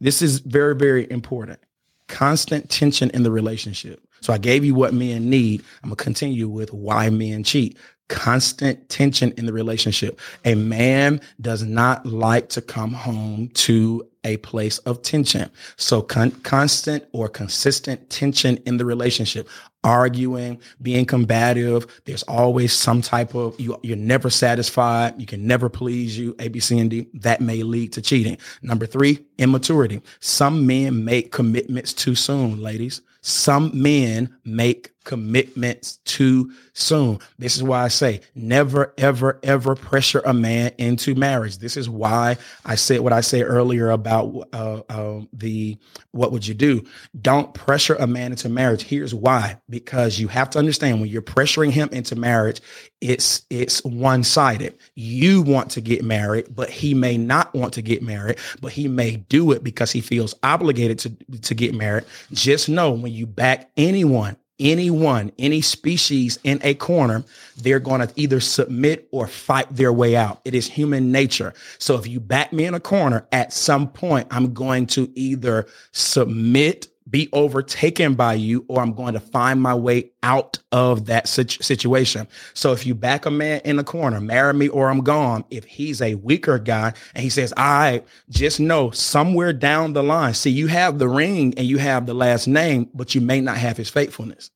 This 0.00 0.22
is 0.22 0.40
very, 0.40 0.74
very 0.74 1.10
important. 1.10 1.60
Constant 2.08 2.70
tension 2.70 3.10
in 3.10 3.22
the 3.22 3.30
relationship. 3.30 4.00
So 4.20 4.32
I 4.32 4.38
gave 4.38 4.64
you 4.64 4.74
what 4.74 4.94
men 4.94 5.28
need. 5.28 5.62
I'm 5.82 5.90
gonna 5.90 5.96
continue 5.96 6.48
with 6.48 6.72
why 6.72 7.10
men 7.10 7.44
cheat. 7.44 7.78
Constant 8.08 8.88
tension 8.88 9.32
in 9.36 9.46
the 9.46 9.52
relationship. 9.52 10.18
A 10.44 10.54
man 10.54 11.20
does 11.40 11.62
not 11.62 12.04
like 12.06 12.48
to 12.50 12.60
come 12.60 12.92
home 12.92 13.48
to 13.54 14.08
a 14.24 14.36
place 14.38 14.78
of 14.78 15.02
tension. 15.02 15.50
So 15.76 16.02
con- 16.02 16.32
constant 16.42 17.04
or 17.12 17.28
consistent 17.28 18.10
tension 18.10 18.58
in 18.66 18.76
the 18.76 18.84
relationship, 18.84 19.48
arguing, 19.82 20.60
being 20.82 21.06
combative. 21.06 21.86
There's 22.04 22.22
always 22.24 22.72
some 22.72 23.02
type 23.02 23.34
of 23.34 23.58
you. 23.58 23.78
You're 23.82 23.96
never 23.96 24.30
satisfied. 24.30 25.20
You 25.20 25.26
can 25.26 25.46
never 25.46 25.68
please 25.68 26.18
you. 26.18 26.36
A, 26.38 26.48
B, 26.48 26.60
C, 26.60 26.78
and 26.78 26.90
D. 26.90 27.06
That 27.14 27.40
may 27.40 27.62
lead 27.62 27.92
to 27.94 28.02
cheating. 28.02 28.38
Number 28.62 28.86
three, 28.86 29.24
immaturity. 29.38 30.02
Some 30.20 30.66
men 30.66 31.04
make 31.04 31.32
commitments 31.32 31.92
too 31.92 32.14
soon, 32.14 32.60
ladies. 32.60 33.00
Some 33.22 33.70
men 33.74 34.34
make 34.44 34.92
commitments 35.04 35.98
too 36.04 36.52
soon. 36.72 37.18
This 37.38 37.56
is 37.56 37.62
why 37.62 37.84
I 37.84 37.88
say 37.88 38.20
never, 38.34 38.94
ever, 38.96 39.38
ever 39.42 39.74
pressure 39.74 40.22
a 40.24 40.32
man 40.32 40.72
into 40.78 41.14
marriage. 41.14 41.58
This 41.58 41.76
is 41.76 41.88
why 41.88 42.36
I 42.64 42.76
said 42.76 43.00
what 43.00 43.12
I 43.12 43.20
said 43.20 43.42
earlier 43.42 43.90
about 43.90 44.09
uh, 44.10 44.82
uh, 44.88 45.20
the 45.32 45.78
what 46.12 46.32
would 46.32 46.46
you 46.46 46.54
do? 46.54 46.82
Don't 47.20 47.52
pressure 47.54 47.94
a 47.96 48.06
man 48.06 48.32
into 48.32 48.48
marriage. 48.48 48.82
Here's 48.82 49.14
why: 49.14 49.58
because 49.68 50.18
you 50.18 50.28
have 50.28 50.50
to 50.50 50.58
understand 50.58 51.00
when 51.00 51.10
you're 51.10 51.22
pressuring 51.22 51.70
him 51.70 51.88
into 51.92 52.16
marriage, 52.16 52.60
it's 53.00 53.46
it's 53.50 53.82
one 53.84 54.24
sided. 54.24 54.76
You 54.94 55.42
want 55.42 55.70
to 55.72 55.80
get 55.80 56.04
married, 56.04 56.54
but 56.54 56.70
he 56.70 56.94
may 56.94 57.16
not 57.16 57.54
want 57.54 57.74
to 57.74 57.82
get 57.82 58.02
married, 58.02 58.38
but 58.60 58.72
he 58.72 58.88
may 58.88 59.16
do 59.16 59.52
it 59.52 59.64
because 59.64 59.92
he 59.92 60.00
feels 60.00 60.34
obligated 60.42 60.98
to 61.00 61.38
to 61.40 61.54
get 61.54 61.74
married. 61.74 62.04
Just 62.32 62.68
know 62.68 62.92
when 62.92 63.12
you 63.12 63.26
back 63.26 63.70
anyone 63.76 64.36
anyone, 64.60 65.32
any 65.38 65.60
species 65.62 66.38
in 66.44 66.60
a 66.62 66.74
corner, 66.74 67.24
they're 67.56 67.80
going 67.80 68.06
to 68.06 68.12
either 68.16 68.38
submit 68.38 69.08
or 69.10 69.26
fight 69.26 69.74
their 69.74 69.92
way 69.92 70.14
out. 70.14 70.40
It 70.44 70.54
is 70.54 70.66
human 70.66 71.10
nature. 71.10 71.54
So 71.78 71.96
if 71.96 72.06
you 72.06 72.20
back 72.20 72.52
me 72.52 72.66
in 72.66 72.74
a 72.74 72.80
corner, 72.80 73.26
at 73.32 73.52
some 73.52 73.88
point, 73.88 74.28
I'm 74.30 74.52
going 74.52 74.86
to 74.88 75.10
either 75.14 75.66
submit, 75.92 76.88
be 77.10 77.28
overtaken 77.32 78.14
by 78.14 78.34
you, 78.34 78.64
or 78.68 78.80
I'm 78.80 78.92
going 78.92 79.14
to 79.14 79.20
find 79.20 79.60
my 79.60 79.74
way 79.74 80.10
out 80.22 80.58
of 80.72 81.06
that 81.06 81.28
situ- 81.28 81.62
situation. 81.62 82.28
So 82.54 82.72
if 82.72 82.86
you 82.86 82.94
back 82.94 83.26
a 83.26 83.30
man 83.30 83.60
in 83.64 83.78
a 83.78 83.84
corner, 83.84 84.20
marry 84.20 84.54
me 84.54 84.68
or 84.68 84.90
I'm 84.90 85.02
gone, 85.02 85.44
if 85.50 85.64
he's 85.64 86.00
a 86.00 86.14
weaker 86.16 86.58
guy 86.58 86.92
and 87.14 87.22
he 87.22 87.30
says, 87.30 87.52
right, 87.58 88.04
just 88.28 88.60
know 88.60 88.90
somewhere 88.90 89.52
down 89.52 89.92
the 89.92 90.02
line, 90.02 90.34
see, 90.34 90.50
you 90.50 90.68
have 90.68 90.98
the 90.98 91.08
ring 91.08 91.54
and 91.56 91.66
you 91.66 91.78
have 91.78 92.06
the 92.06 92.14
last 92.14 92.46
name, 92.46 92.88
but 92.94 93.14
you 93.14 93.20
may 93.20 93.40
not 93.40 93.56
have 93.56 93.76
his 93.76 93.90
faithfulness 93.90 94.50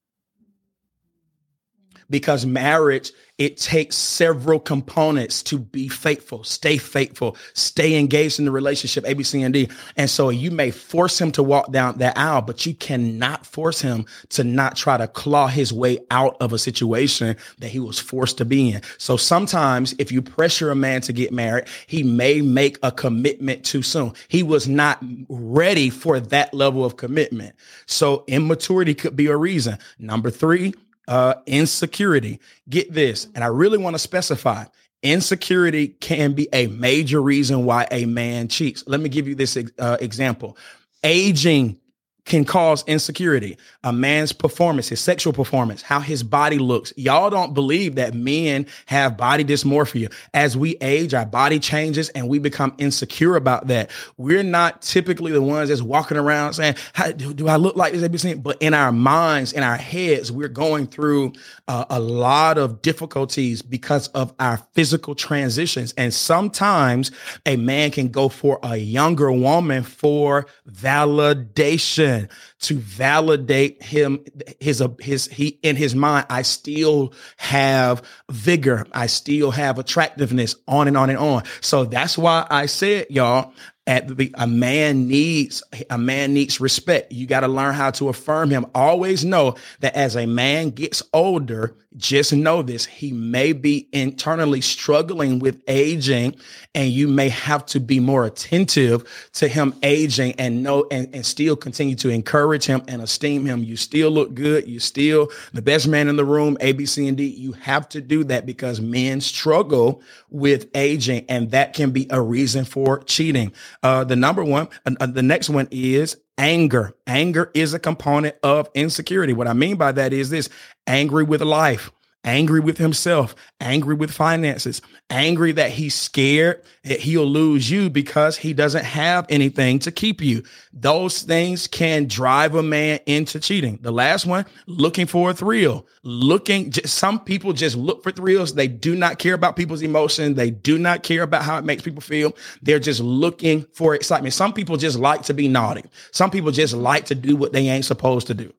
because 2.11 2.47
marriage 2.47 3.13
it 3.37 3.57
takes 3.57 3.97
several 3.97 4.61
components 4.61 5.43
to 5.43 5.59
be 5.59 5.89
faithful 5.89 6.45
stay 6.45 6.77
faithful 6.77 7.37
stay 7.53 7.99
engaged 7.99 8.39
in 8.39 8.45
the 8.45 8.51
relationship 8.51 9.05
a 9.07 9.15
b 9.15 9.25
c 9.25 9.43
and 9.43 9.55
d. 9.55 9.69
And 9.97 10.09
so 10.09 10.29
you 10.29 10.51
may 10.51 10.71
force 10.71 11.21
him 11.21 11.33
to 11.33 11.43
walk 11.43 11.73
down 11.73 11.99
that 11.99 12.17
aisle 12.17 12.43
but 12.43 12.65
you 12.65 12.75
cannot 12.75 13.45
force 13.45 13.81
him 13.81 14.07
to 14.31 14.45
not 14.45 14.77
try 14.77 14.97
to 14.97 15.09
claw 15.09 15.49
his 15.49 15.73
way 15.73 15.99
out 16.11 16.37
of 16.41 16.53
a 16.53 16.59
situation 16.59 17.37
that 17.59 17.69
he 17.69 17.81
was 17.81 17.99
forced 17.99 18.39
to 18.39 18.45
be 18.45 18.71
in. 18.71 18.83
So 18.99 19.17
sometimes 19.17 19.95
if 19.99 20.13
you 20.13 20.23
pressure 20.23 20.71
a 20.71 20.77
man 20.77 21.01
to 21.03 21.13
get 21.13 21.33
married 21.33 21.67
he 21.87 22.03
may 22.03 22.41
make 22.41 22.79
a 22.83 22.93
commitment 22.93 23.65
too 23.65 23.83
soon. 23.83 24.13
He 24.29 24.43
was 24.43 24.69
not 24.69 25.03
ready 25.29 25.91
for 25.91 26.21
that 26.21 26.55
level 26.55 26.85
of 26.85 26.97
commitment. 26.97 27.57
So 27.87 28.25
immaturity 28.29 28.95
could 28.95 29.17
be 29.17 29.27
a 29.27 29.37
reason. 29.37 29.79
Number 29.99 30.31
three 30.31 30.75
uh, 31.09 31.35
insecurity. 31.47 32.41
Get 32.69 32.93
this, 32.93 33.29
and 33.35 33.43
I 33.45 33.49
really 33.49 33.79
want 33.79 33.95
to 33.95 33.99
specify 33.99 34.65
insecurity 35.05 35.89
can 35.89 36.33
be 36.33 36.49
a 36.53 36.67
major 36.67 37.23
reason 37.23 37.67
why 37.67 37.87
a 37.91 38.07
man 38.07 38.49
cheats. 38.49 38.83
Let 38.87 39.01
me 39.01 39.11
give 39.11 39.29
you 39.29 39.35
this 39.35 39.57
uh, 39.79 39.99
example. 40.01 40.57
Aging 41.05 41.79
can 42.25 42.45
cause 42.45 42.85
insecurity. 42.87 43.57
A 43.83 43.93
man's 43.93 44.33
performance, 44.33 44.89
his 44.89 45.01
sexual 45.01 45.33
performance, 45.33 45.83
how 45.83 46.01
his 46.01 46.23
body 46.23 46.59
looks. 46.59 46.93
Y'all 46.97 47.29
don't 47.29 47.53
believe 47.53 47.97
that 47.97 48.15
men 48.15 48.67
have 48.87 49.17
body 49.17 49.45
dysmorphia. 49.45 50.13
As 50.33 50.57
we 50.57 50.77
age, 50.81 51.13
our 51.13 51.27
body 51.27 51.59
changes 51.59 52.09
and 52.11 52.29
we 52.29 52.39
become 52.39 52.75
insecure 52.79 53.37
about 53.37 53.67
that. 53.67 53.91
We're 54.17 54.43
not 54.43 54.81
typically 54.81 55.33
the 55.33 55.43
ones 55.43 55.69
that's 55.69 55.83
walking 55.83 56.17
around 56.17 56.55
saying, 56.55 56.77
do, 57.17 57.35
do 57.35 57.49
I 57.49 57.57
look 57.57 57.77
like 57.77 57.93
this? 57.93 58.35
But 58.37 58.57
in 58.61 58.73
our 58.73 58.93
minds, 58.93 59.53
in 59.53 59.63
our 59.63 59.77
heads, 59.77 60.33
we're 60.33 60.49
going 60.49 60.87
through 60.87 61.33
uh, 61.69 61.85
a 61.91 62.01
lot 62.01 62.57
of 62.57 62.81
difficulties 62.81 63.61
because 63.61 64.09
of 64.09 64.33
our 64.39 64.57
physical 64.73 65.15
transitions. 65.15 65.93
And 65.99 66.15
sometimes 66.15 67.11
a 67.45 67.57
man 67.57 67.91
can 67.91 68.09
go 68.09 68.31
for 68.31 68.59
a 68.63 68.77
younger 68.77 69.31
woman 69.31 69.83
for 69.83 70.47
validation 70.71 72.14
in 72.15 72.29
to 72.65 72.75
validate 72.79 73.83
him 73.83 74.25
his 74.61 74.83
his 75.01 75.27
he 75.29 75.59
in 75.63 75.77
his 75.77 75.95
mind 75.95 76.27
i 76.31 76.43
still 76.43 77.13
have 77.37 78.03
vigor. 78.31 78.87
I 78.93 79.07
still 79.07 79.51
have 79.51 79.79
attractiveness 79.79 80.57
on 80.67 80.89
and 80.89 80.97
on 80.97 81.11
and 81.11 81.19
on. 81.19 81.45
So 81.61 81.85
that's 81.85 82.17
why 82.19 82.47
i 82.51 82.67
said 82.67 83.07
y'all 83.11 83.53
at 83.87 84.17
the 84.17 84.31
a 84.35 84.47
man 84.47 85.09
needs 85.09 85.63
a 85.91 85.99
man 85.99 86.33
needs 86.33 86.61
respect. 86.61 87.13
You 87.13 87.27
got 87.27 87.41
to 87.41 87.49
learn 87.49 87.75
how 87.75 87.91
to 87.93 88.09
affirm 88.09 88.51
him. 88.51 88.67
Always 88.75 89.25
know 89.25 89.57
that 89.81 89.95
as 89.95 90.17
a 90.17 90.27
man 90.27 90.71
gets 90.71 91.03
older 91.13 91.77
just 91.97 92.33
know 92.33 92.61
this 92.63 92.85
he 92.85 93.13
may 93.13 93.53
be 93.53 93.89
internally 93.93 94.61
struggling 94.61 95.39
with 95.39 95.63
aging 95.69 96.35
and 96.75 96.91
you 96.91 97.07
may 97.07 97.29
have 97.29 97.65
to 97.67 97.79
be 97.79 98.01
more 98.01 98.25
attentive 98.25 99.31
to 99.33 99.47
him 99.47 99.73
aging 99.83 100.33
and 100.33 100.63
know 100.63 100.87
and, 100.91 101.09
and 101.15 101.25
still 101.25 101.55
continue 101.55 101.95
to 101.95 102.09
encourage 102.09 102.54
him 102.63 102.83
and 102.87 103.03
esteem 103.03 103.47
him. 103.47 103.65
You 103.65 103.77
still 103.77 104.11
look 104.11 104.35
good. 104.35 104.69
You 104.69 104.79
still 104.81 105.31
the 105.53 105.63
best 105.63 105.89
man 105.89 106.09
in 106.09 106.17
the 106.17 106.25
room 106.25 106.57
a 106.61 106.73
b 106.73 106.87
c 106.87 107.09
and 107.09 107.17
d. 107.17 107.27
You 107.27 107.53
have 107.53 107.89
to 107.91 108.01
do 108.01 108.23
that 108.25 108.47
because 108.47 108.81
men 108.81 109.21
struggle 109.21 110.03
with 110.31 110.69
aging 110.75 111.25
and 111.29 111.51
that 111.51 111.73
can 111.73 111.91
be 111.91 112.07
a 112.11 112.21
reason 112.21 112.65
for 112.65 112.99
cheating. 113.05 113.53
Uh, 113.83 114.05
the 114.05 114.17
number 114.17 114.45
one 114.45 114.69
uh, 114.87 115.07
the 115.07 115.23
next 115.23 115.51
one 115.51 115.69
is 115.71 116.17
anger. 116.39 116.95
Anger 117.07 117.51
is 117.55 117.75
a 117.75 117.79
component 117.79 118.37
of 118.43 118.69
insecurity. 118.75 119.33
What 119.33 119.49
I 119.49 119.53
mean 119.53 119.77
by 119.77 119.93
that 119.93 120.13
is 120.13 120.31
this 120.31 120.49
angry 120.87 121.25
with 121.25 121.43
life, 121.43 121.91
angry 122.25 122.61
with 122.61 122.79
himself, 122.79 123.35
angry 123.61 123.95
with 123.95 124.11
finances, 124.11 124.81
angry 125.11 125.53
that 125.53 125.71
he's 125.71 125.95
scared 125.95 126.63
that 126.85 127.01
he'll 127.01 127.27
lose 127.27 127.71
you 127.71 127.89
because 127.91 128.37
he 128.37 128.53
doesn't 128.53 128.85
have 128.85 129.27
anything 129.29 129.79
to 129.79 129.93
keep 129.93 130.21
you. 130.21 130.43
Those 130.73 131.23
things 131.23 131.67
can 131.67 132.07
drive 132.07 132.55
a 132.55 132.63
man 132.63 133.01
into 133.07 133.41
cheating. 133.41 133.79
The 133.83 133.93
last 133.93 134.27
one, 134.27 134.45
looking 134.67 135.07
for 135.07 135.31
a 135.31 135.35
thrill. 135.35 135.87
Looking, 136.03 136.73
some 136.73 137.21
people 137.21 137.53
just 137.53 137.77
look 137.77 138.03
for 138.03 138.11
thrills. 138.11 138.55
They 138.55 138.69
do 138.69 138.95
not 138.95 139.19
care 139.19 139.35
about 139.35 139.57
people's 139.57 139.83
emotions. 139.83 140.37
They 140.37 140.51
do 140.51 140.79
not 140.79 141.03
care 141.03 141.23
about 141.23 141.43
how 141.43 141.59
it 141.59 141.65
makes 141.65 141.83
people 141.83 142.03
feel. 142.03 142.37
They're 142.63 142.79
just 142.79 143.01
looking 143.01 143.67
for 143.73 143.95
excitement. 143.95 144.35
Some 144.35 144.53
people 144.53 144.77
just 144.77 144.99
like 144.99 145.23
to 145.23 145.35
be 145.35 145.49
naughty. 145.49 145.85
Some 146.13 146.31
people 146.31 146.51
just 146.51 146.75
like 146.75 147.07
to 147.07 147.15
do 147.15 147.37
what 147.37 147.53
they 147.53 147.69
ain't 147.69 147.85
supposed 147.85 148.27
to 148.27 148.35
do. 148.35 148.53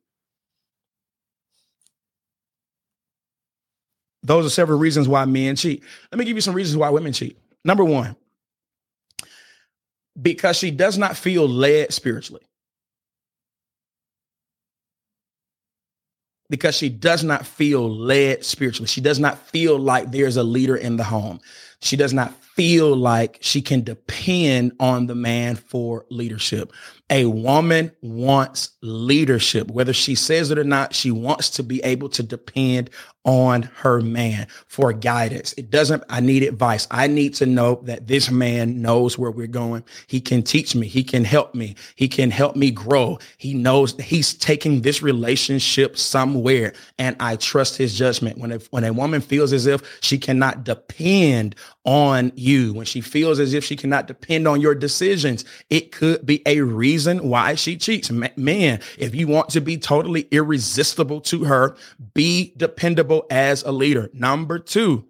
Those 4.26 4.48
are 4.48 4.50
several 4.50 4.80
reasons 4.80 5.08
why 5.08 5.24
men 5.26 5.56
cheat. 5.56 5.84
Let 6.12 6.18
me 6.18 6.26
give 6.26 6.36
you 6.36 6.42
some 6.42 6.56
reasons 6.56 6.78
why 6.78 6.90
women 6.90 7.14
cheat. 7.14 7.38
Number 7.64 7.84
one, 7.84 8.16
because 10.20 10.58
she 10.58 10.72
does 10.72 10.98
not 10.98 11.16
feel 11.16 11.48
led 11.48 11.94
spiritually. 11.94 12.42
Because 16.50 16.76
she 16.76 16.90
does 16.90 17.24
not 17.24 17.46
feel 17.46 17.90
led 17.90 18.44
spiritually. 18.44 18.88
She 18.88 19.02
does 19.02 19.20
not 19.20 19.38
feel 19.50 19.78
like 19.78 20.12
there's 20.12 20.38
a 20.38 20.44
leader 20.44 20.76
in 20.76 20.98
the 20.98 21.04
home. 21.04 21.40
She 21.82 21.96
does 21.96 22.14
not 22.14 22.34
feel 22.56 22.96
like 22.96 23.38
she 23.42 23.62
can 23.62 23.84
depend 23.84 24.72
on 24.80 25.08
the 25.08 25.16
man 25.16 25.56
for 25.56 26.06
leadership. 26.10 26.72
A 27.12 27.26
woman 27.26 27.92
wants 28.02 28.72
leadership, 28.82 29.70
whether 29.70 29.94
she 29.94 30.16
says 30.16 30.50
it 30.50 30.58
or 30.58 30.64
not. 30.64 30.96
She 30.96 31.12
wants 31.12 31.52
to 31.52 31.64
be 31.64 31.84
able 31.84 32.10
to 32.10 32.24
depend 32.24 32.90
on 33.26 33.64
her 33.64 34.02
man 34.02 34.48
for 34.68 34.94
guidance. 34.94 35.54
It 35.54 35.70
doesn't, 35.70 36.04
I 36.10 36.20
need 36.20 36.44
advice. 36.44 36.88
I 36.90 37.08
need 37.08 37.34
to 37.36 37.46
know 37.46 37.82
that 37.84 38.08
this 38.08 38.32
man 38.32 38.82
knows 38.82 39.18
where 39.18 39.32
we're 39.32 39.48
going. 39.48 39.84
He 40.08 40.22
can 40.22 40.42
teach 40.42 40.76
me. 40.76 40.88
He 40.88 41.04
can 41.04 41.26
help 41.26 41.54
me. 41.54 41.76
He 41.96 42.08
can 42.08 42.32
help 42.32 42.56
me 42.56 42.72
grow. 42.72 43.20
He 43.38 43.54
knows 43.54 44.00
he's 44.00 44.34
taking 44.34 44.82
this 44.82 45.02
relationship 45.02 45.98
somewhere 45.98 46.74
and 46.98 47.16
I 47.20 47.36
trust 47.36 47.78
his 47.78 47.96
judgment. 47.96 48.38
When 48.38 48.52
a, 48.52 48.60
when 48.70 48.84
a 48.84 48.94
woman 48.94 49.22
feels 49.22 49.54
as 49.54 49.66
if 49.68 49.82
she 50.02 50.18
cannot 50.18 50.64
depend 50.64 51.56
on 51.84 52.32
when 52.46 52.86
she 52.86 53.02
feels 53.02 53.40
as 53.40 53.54
if 53.54 53.64
she 53.64 53.76
cannot 53.76 54.08
depend 54.08 54.48
on 54.48 54.62
your 54.62 54.76
decisions, 54.76 55.46
it 55.70 55.92
could 55.92 56.26
be 56.26 56.42
a 56.46 56.62
reason 56.62 57.30
why 57.30 57.56
she 57.56 57.78
cheats. 57.78 58.12
Man, 58.12 58.82
if 58.98 59.16
you 59.16 59.28
want 59.28 59.50
to 59.50 59.62
be 59.62 59.78
totally 59.78 60.28
irresistible 60.32 61.22
to 61.22 61.46
her, 61.46 61.76
be 62.14 62.54
dependable 62.56 63.26
as 63.30 63.64
a 63.64 63.72
leader. 63.72 64.10
Number 64.14 64.60
two, 64.60 65.06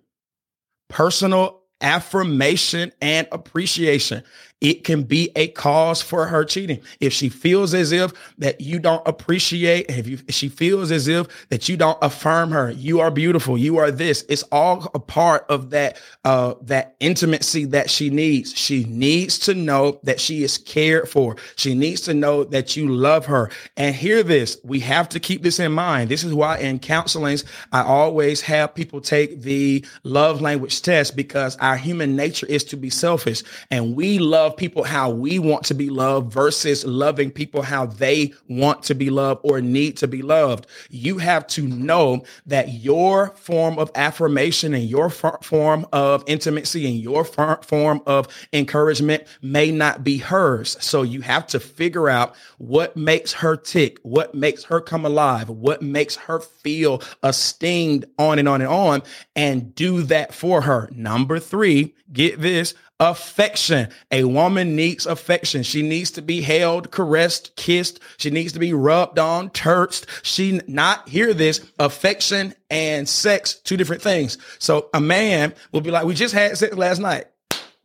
personal 0.88 1.62
affirmation 1.82 2.91
and 3.02 3.28
appreciation 3.32 4.24
it 4.62 4.84
can 4.84 5.04
be 5.04 5.32
a 5.36 5.50
cause 5.50 6.02
for 6.02 6.26
her 6.26 6.46
cheating. 6.46 6.82
If 7.00 7.12
she 7.13 7.30
feels 7.30 7.74
as 7.74 7.91
if 7.91 8.13
that 8.38 8.62
you 8.62 8.80
don't 8.80 9.06
appreciate, 9.06 9.88
if, 9.89 10.08
you, 10.08 10.18
if 10.28 10.34
she 10.34 10.48
feels 10.48 10.91
as 10.91 11.08
if 11.08 11.28
that 11.50 11.68
you 11.68 11.76
don't 11.76 11.98
affirm 12.02 12.52
her, 12.52 12.72
you 12.72 13.02
are 13.02 13.12
beautiful, 13.12 13.58
you 13.58 13.78
are 13.78 13.91
this. 13.91 14.24
It's 14.30 14.44
all 14.52 14.89
a 14.94 15.00
part 15.00 15.46
of 15.50 15.72
that 15.72 16.00
uh, 16.24 16.56
that 16.62 16.96
intimacy 17.00 17.65
that 17.65 17.89
she 17.89 18.10
needs. 18.10 18.58
She 18.58 18.86
needs 18.86 19.38
to 19.39 19.54
know 19.54 20.00
that 20.04 20.20
she 20.20 20.44
is 20.44 20.58
cared 20.58 21.10
for. 21.10 21.36
She 21.58 21.76
needs 21.76 22.02
to 22.02 22.13
know 22.13 22.44
that 22.46 22.76
you 22.76 22.88
love 22.88 23.26
her. 23.26 23.52
And 23.76 23.94
hear 23.94 24.24
this, 24.24 24.58
we 24.63 24.80
have 24.80 25.10
to 25.10 25.20
keep 25.20 25.44
this 25.44 25.60
in 25.60 25.74
mind. 25.74 26.10
This 26.10 26.24
is 26.24 26.34
why 26.34 26.60
in 26.60 26.80
counselings 26.80 27.44
I 27.72 27.84
always 27.84 28.41
have 28.41 28.74
people 28.74 29.02
take 29.02 29.41
the 29.41 29.86
love 30.04 30.41
language 30.41 30.82
test 30.82 31.15
because 31.15 31.58
our 31.58 31.78
human 31.78 32.15
nature 32.15 32.48
is 32.48 32.63
to 32.65 32.78
be 32.78 32.89
selfish, 32.89 33.44
and 33.70 33.96
we 33.96 34.18
love 34.18 34.45
love 34.46 34.56
people 34.56 34.84
how 34.84 35.10
we 35.10 35.40
want 35.40 35.66
to 35.66 35.74
be 35.74 35.90
loved 35.90 36.32
versus 36.32 36.86
loving 36.86 37.32
people 37.32 37.64
how 37.64 37.88
they 37.88 38.32
want 38.48 38.84
to 38.84 38.94
be 38.94 39.10
loved 39.10 39.42
or 39.44 39.60
need 39.60 39.98
to 39.98 40.08
be 40.08 40.22
loved. 40.22 40.68
You 40.92 41.18
have 41.18 41.48
to 41.48 41.64
know 41.68 42.24
that 42.46 42.70
your 42.74 43.30
form 43.38 43.80
of 43.80 43.90
affirmation 43.96 44.76
and 44.76 44.84
your 44.84 45.10
form 45.10 45.88
of 45.92 46.24
intimacy 46.28 46.86
and 46.86 46.96
your 46.96 47.26
form 47.26 48.04
of 48.06 48.28
encouragement 48.54 49.24
may 49.42 49.72
not 49.72 50.04
be 50.04 50.20
hers. 50.20 50.78
So 50.80 51.02
you 51.02 51.22
have 51.22 51.48
to 51.48 51.60
figure 51.60 52.08
out 52.08 52.36
what 52.60 52.96
makes 52.96 53.34
her 53.34 53.58
tick, 53.58 53.98
what 54.04 54.36
makes 54.36 54.64
her 54.66 54.80
come 54.80 55.06
alive, 55.06 55.50
what 55.50 55.82
makes 55.82 56.16
her 56.16 56.40
feel 56.40 57.02
esteemed 57.24 58.06
on 58.20 58.38
and 58.38 58.48
on 58.48 58.62
and 58.62 58.70
on, 58.70 59.02
and 59.36 59.74
do 59.74 60.04
that 60.04 60.36
for 60.36 60.62
her. 60.62 60.88
Number 60.92 61.40
three, 61.40 61.96
get 62.14 62.40
this 62.40 62.76
affection. 63.00 63.90
A 64.12 64.24
woman 64.24 64.76
needs 64.76 65.06
affection. 65.06 65.64
She 65.64 65.82
needs 65.82 66.12
to 66.12 66.22
be 66.22 66.42
held, 66.42 66.92
caressed, 66.92 67.56
kissed. 67.56 68.00
She 68.18 68.30
needs 68.30 68.54
to 68.54 68.60
be 68.60 68.74
rubbed 68.74 69.20
on, 69.20 69.50
touched. 69.50 70.08
She 70.24 70.62
not 70.68 71.10
hear 71.10 71.34
this 71.34 71.66
affection 71.80 72.54
and 72.70 73.08
sex, 73.08 73.56
two 73.56 73.78
different 73.78 74.02
things. 74.02 74.38
So 74.60 74.90
a 74.94 75.02
man 75.02 75.54
will 75.72 75.82
be 75.82 75.92
like, 75.92 76.06
we 76.06 76.14
just 76.14 76.34
had 76.34 76.58
sex 76.58 76.76
last 76.76 77.00
night. 77.00 77.26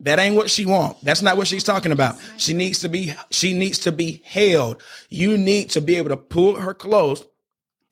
That 0.01 0.17
ain't 0.17 0.35
what 0.35 0.49
she 0.49 0.65
want. 0.65 0.97
That's 1.03 1.21
not 1.21 1.37
what 1.37 1.47
she's 1.47 1.63
talking 1.63 1.91
about. 1.91 2.15
She 2.37 2.53
needs 2.53 2.79
to 2.79 2.89
be, 2.89 3.13
she 3.29 3.53
needs 3.53 3.79
to 3.79 3.91
be 3.91 4.23
held. 4.25 4.81
You 5.09 5.37
need 5.37 5.69
to 5.71 5.81
be 5.81 5.95
able 5.97 6.09
to 6.09 6.17
pull 6.17 6.55
her 6.55 6.73
close 6.73 7.23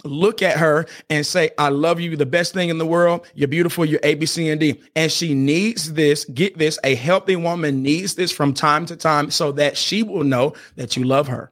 look 0.03 0.41
at 0.41 0.57
her 0.57 0.85
and 1.09 1.25
say, 1.25 1.51
I 1.57 1.69
love 1.69 1.99
you, 1.99 2.15
the 2.15 2.25
best 2.25 2.53
thing 2.53 2.69
in 2.69 2.77
the 2.77 2.85
world. 2.85 3.27
You're 3.35 3.47
beautiful. 3.47 3.85
You're 3.85 3.99
A, 4.03 4.15
B, 4.15 4.25
C, 4.25 4.49
and 4.49 4.59
D. 4.59 4.81
And 4.95 5.11
she 5.11 5.33
needs 5.33 5.93
this. 5.93 6.25
Get 6.25 6.57
this. 6.57 6.79
A 6.83 6.95
healthy 6.95 7.35
woman 7.35 7.83
needs 7.83 8.15
this 8.15 8.31
from 8.31 8.53
time 8.53 8.85
to 8.87 8.95
time 8.95 9.31
so 9.31 9.51
that 9.53 9.77
she 9.77 10.03
will 10.03 10.23
know 10.23 10.53
that 10.75 10.95
you 10.95 11.03
love 11.03 11.27
her. 11.27 11.51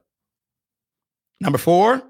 Number 1.40 1.58
four, 1.58 2.02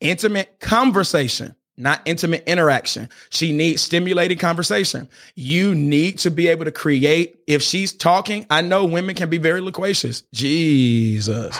intimate 0.00 0.60
conversation, 0.60 1.56
not 1.76 2.02
intimate 2.04 2.44
interaction. 2.46 3.08
She 3.30 3.52
needs 3.52 3.82
stimulating 3.82 4.38
conversation. 4.38 5.08
You 5.34 5.74
need 5.74 6.18
to 6.20 6.30
be 6.30 6.48
able 6.48 6.66
to 6.66 6.72
create. 6.72 7.40
If 7.48 7.62
she's 7.62 7.92
talking, 7.92 8.46
I 8.50 8.60
know 8.60 8.84
women 8.84 9.16
can 9.16 9.28
be 9.28 9.38
very 9.38 9.60
loquacious. 9.60 10.22
Jesus 10.32 11.58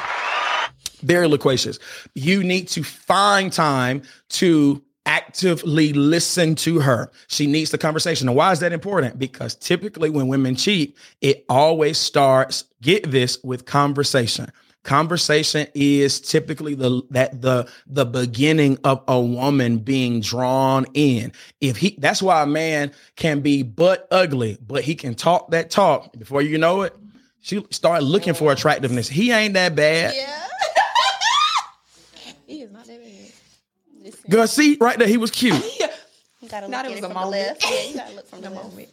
very 1.05 1.29
loquacious. 1.29 1.79
You 2.15 2.43
need 2.43 2.69
to 2.69 2.83
find 2.83 3.53
time 3.53 4.03
to 4.31 4.83
actively 5.07 5.93
listen 5.93 6.55
to 6.55 6.81
her. 6.81 7.11
She 7.29 7.47
needs 7.47 7.71
the 7.71 7.79
conversation. 7.79 8.29
And 8.29 8.37
why 8.37 8.53
is 8.53 8.61
that 8.61 8.73
important? 8.73 9.19
Because 9.19 9.55
typically 9.55 10.11
when 10.11 10.29
women 10.29 10.57
cheat, 10.57 10.97
it 11.21 11.45
always 11.49 11.99
starts, 11.99 12.65
get 12.81 13.11
this, 13.11 13.39
with 13.45 13.67
conversation. 13.67 14.51
Conversation 14.83 15.67
is 15.75 16.21
typically 16.21 16.75
the 16.75 17.01
that 17.09 17.41
the 17.41 17.67
the 17.87 18.05
beginning 18.05 18.79
of 18.85 19.03
a 19.09 19.19
woman 19.19 19.79
being 19.79 20.21
drawn 20.21 20.85
in. 20.93 21.33
If 21.63 21.79
he 21.79 21.97
that's 21.99 22.21
why 22.21 22.43
a 22.43 22.47
man 22.47 22.93
can 23.17 23.41
be 23.41 23.63
but 23.63 24.07
ugly, 24.11 24.59
but 24.61 24.85
he 24.85 24.95
can 24.95 25.15
talk 25.15 25.51
that 25.53 25.71
talk. 25.71 26.13
Before 26.19 26.43
you 26.43 26.59
know 26.59 26.83
it, 26.83 26.95
she 27.41 27.65
start 27.71 28.03
looking 28.03 28.35
for 28.35 28.53
attractiveness. 28.53 29.09
He 29.09 29.33
ain't 29.33 29.55
that 29.55 29.75
bad. 29.75 30.15
Yeah. 30.15 30.47
He 32.47 32.61
is 32.61 32.71
not 32.71 32.87
that 32.87 33.03
bad. 33.03 33.33
Listen, 34.03 34.14
Girl, 34.31 34.47
see 34.47 34.77
right 34.81 34.99
there, 34.99 35.09
he 35.09 35.17
was 35.17 35.31
cute. 35.31 35.55
You 36.41 36.51
gotta 36.51 36.69
Not 36.69 36.85
look 36.85 36.97
it 36.97 36.99
at 36.99 37.03
was 37.03 37.11
it 37.11 37.11
a 37.11 37.15
from 37.15 37.23
the 37.25 37.31
left. 37.31 37.65
Yeah, 37.65 37.83
you 37.89 37.95
gotta 37.97 38.15
look 38.17 38.29
from 38.29 38.41
the 38.43 38.51
the 38.51 38.55
moment. 38.55 38.89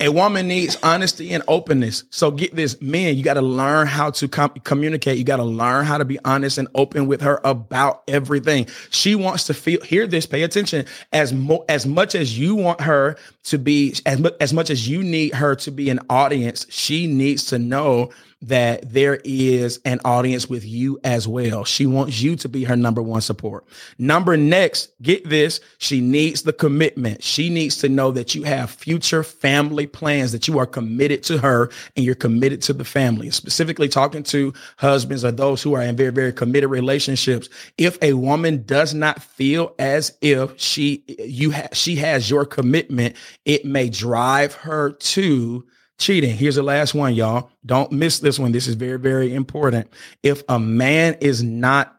A 0.00 0.08
woman 0.08 0.48
needs 0.48 0.78
honesty 0.82 1.30
and 1.34 1.42
openness. 1.46 2.04
So 2.08 2.30
get 2.30 2.56
this, 2.56 2.80
man. 2.80 3.16
you 3.16 3.22
got 3.22 3.34
to 3.34 3.42
learn 3.42 3.86
how 3.86 4.10
to 4.12 4.26
com- 4.28 4.54
communicate. 4.64 5.18
You 5.18 5.24
got 5.24 5.36
to 5.36 5.44
learn 5.44 5.84
how 5.84 5.98
to 5.98 6.06
be 6.06 6.18
honest 6.24 6.56
and 6.56 6.68
open 6.74 7.06
with 7.06 7.20
her 7.20 7.38
about 7.44 8.02
everything. 8.08 8.66
She 8.88 9.14
wants 9.14 9.44
to 9.44 9.52
feel, 9.54 9.80
hear 9.82 10.06
this, 10.06 10.24
pay 10.24 10.42
attention. 10.42 10.86
As 11.12 11.34
mo- 11.34 11.66
as 11.68 11.84
much 11.86 12.14
as 12.14 12.38
you 12.38 12.54
want 12.54 12.80
her 12.80 13.16
to 13.44 13.58
be, 13.58 13.94
as, 14.06 14.18
mu- 14.18 14.30
as 14.40 14.54
much 14.54 14.70
as 14.70 14.88
you 14.88 15.02
need 15.02 15.34
her 15.34 15.54
to 15.56 15.70
be 15.70 15.90
an 15.90 16.00
audience, 16.08 16.64
she 16.70 17.06
needs 17.06 17.44
to 17.46 17.58
know 17.58 18.08
that 18.46 18.92
there 18.92 19.20
is 19.24 19.80
an 19.84 20.00
audience 20.04 20.48
with 20.48 20.64
you 20.64 21.00
as 21.02 21.26
well. 21.26 21.64
She 21.64 21.84
wants 21.84 22.20
you 22.20 22.36
to 22.36 22.48
be 22.48 22.64
her 22.64 22.76
number 22.76 23.02
one 23.02 23.20
support. 23.20 23.66
Number 23.98 24.36
next, 24.36 24.90
get 25.02 25.28
this, 25.28 25.60
she 25.78 26.00
needs 26.00 26.42
the 26.42 26.52
commitment. 26.52 27.22
She 27.22 27.50
needs 27.50 27.76
to 27.78 27.88
know 27.88 28.12
that 28.12 28.34
you 28.34 28.44
have 28.44 28.70
future 28.70 29.22
family 29.22 29.86
plans, 29.86 30.32
that 30.32 30.46
you 30.46 30.58
are 30.58 30.66
committed 30.66 31.24
to 31.24 31.38
her 31.38 31.70
and 31.96 32.04
you're 32.04 32.14
committed 32.14 32.62
to 32.62 32.72
the 32.72 32.84
family. 32.84 33.30
Specifically 33.30 33.88
talking 33.88 34.22
to 34.24 34.52
husbands 34.76 35.24
or 35.24 35.32
those 35.32 35.62
who 35.62 35.74
are 35.74 35.82
in 35.82 35.96
very, 35.96 36.12
very 36.12 36.32
committed 36.32 36.70
relationships. 36.70 37.48
If 37.78 37.98
a 38.00 38.12
woman 38.12 38.62
does 38.64 38.94
not 38.94 39.22
feel 39.22 39.74
as 39.78 40.16
if 40.20 40.58
she 40.60 41.04
you 41.18 41.50
ha- 41.50 41.68
she 41.72 41.96
has 41.96 42.30
your 42.30 42.44
commitment, 42.44 43.16
it 43.44 43.64
may 43.64 43.88
drive 43.88 44.54
her 44.54 44.92
to 44.92 45.66
cheating. 45.98 46.36
Here's 46.36 46.56
the 46.56 46.62
last 46.62 46.94
one, 46.94 47.14
y'all. 47.14 47.50
Don't 47.64 47.92
miss 47.92 48.18
this 48.18 48.38
one. 48.38 48.52
This 48.52 48.66
is 48.66 48.74
very, 48.74 48.98
very 48.98 49.34
important. 49.34 49.88
If 50.22 50.42
a 50.48 50.58
man 50.58 51.16
is 51.20 51.42
not 51.42 51.96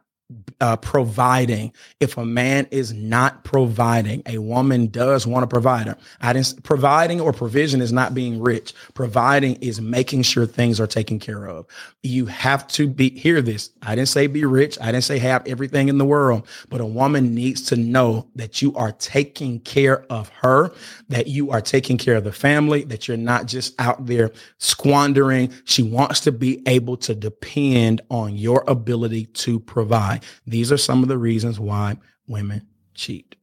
uh, 0.60 0.76
providing, 0.78 1.72
if 2.00 2.18
a 2.18 2.26
man 2.26 2.68
is 2.72 2.92
not 2.92 3.44
providing, 3.44 4.22
a 4.26 4.40
woman 4.40 4.88
does 4.88 5.26
want 5.26 5.44
a 5.44 5.48
provider. 5.48 5.96
I 6.20 6.34
didn't 6.34 6.64
providing 6.64 7.22
or 7.22 7.32
provision 7.32 7.82
is 7.82 7.94
not 7.94 8.14
being 8.14 8.42
rich. 8.42 8.74
Providing 8.94 9.56
is 9.58 9.80
making 9.80 10.24
sure 10.24 10.46
things 10.46 10.80
are 10.80 10.88
taken 10.88 11.20
care 11.20 11.46
of. 11.46 11.66
You 12.04 12.26
have 12.26 12.68
to 12.70 12.88
be 12.90 13.10
hear 13.12 13.42
this. 13.42 13.70
I 13.82 13.96
didn't 13.96 14.10
say 14.10 14.28
be 14.28 14.44
rich. 14.44 14.78
I 14.82 14.88
didn't 14.88 15.06
say 15.06 15.18
have 15.20 15.48
everything 15.48 15.88
in 15.88 15.98
the 15.98 16.06
world, 16.06 16.48
but 16.70 16.82
a 16.82 16.86
woman 16.86 17.34
needs 17.34 17.62
to 17.64 17.78
know 17.78 18.28
that 18.36 18.62
you 18.62 18.74
are 18.76 18.92
taking 18.94 19.60
care 19.62 20.06
of 20.12 20.30
her, 20.30 20.72
that 21.10 21.28
you 21.28 21.52
are 21.52 21.62
taking 21.62 21.98
care 21.98 22.16
of 22.16 22.24
the 22.24 22.34
family, 22.34 22.84
that 22.86 23.08
you're 23.08 23.16
not 23.16 23.46
just 23.46 23.80
out 23.80 24.06
there 24.06 24.32
squandering. 24.58 25.54
She 25.66 25.84
wants 25.84 26.20
to 26.22 26.32
be 26.32 26.62
able 26.68 26.98
to 26.98 27.16
depend 27.16 28.02
on 28.10 28.36
your 28.36 28.64
ability 28.68 29.28
to 29.28 29.60
provide. 29.60 30.17
These 30.46 30.72
are 30.72 30.78
some 30.78 31.02
of 31.04 31.10
the 31.10 31.18
reasons 31.18 31.60
why 31.60 31.98
women 32.28 32.68
cheat. 32.94 33.37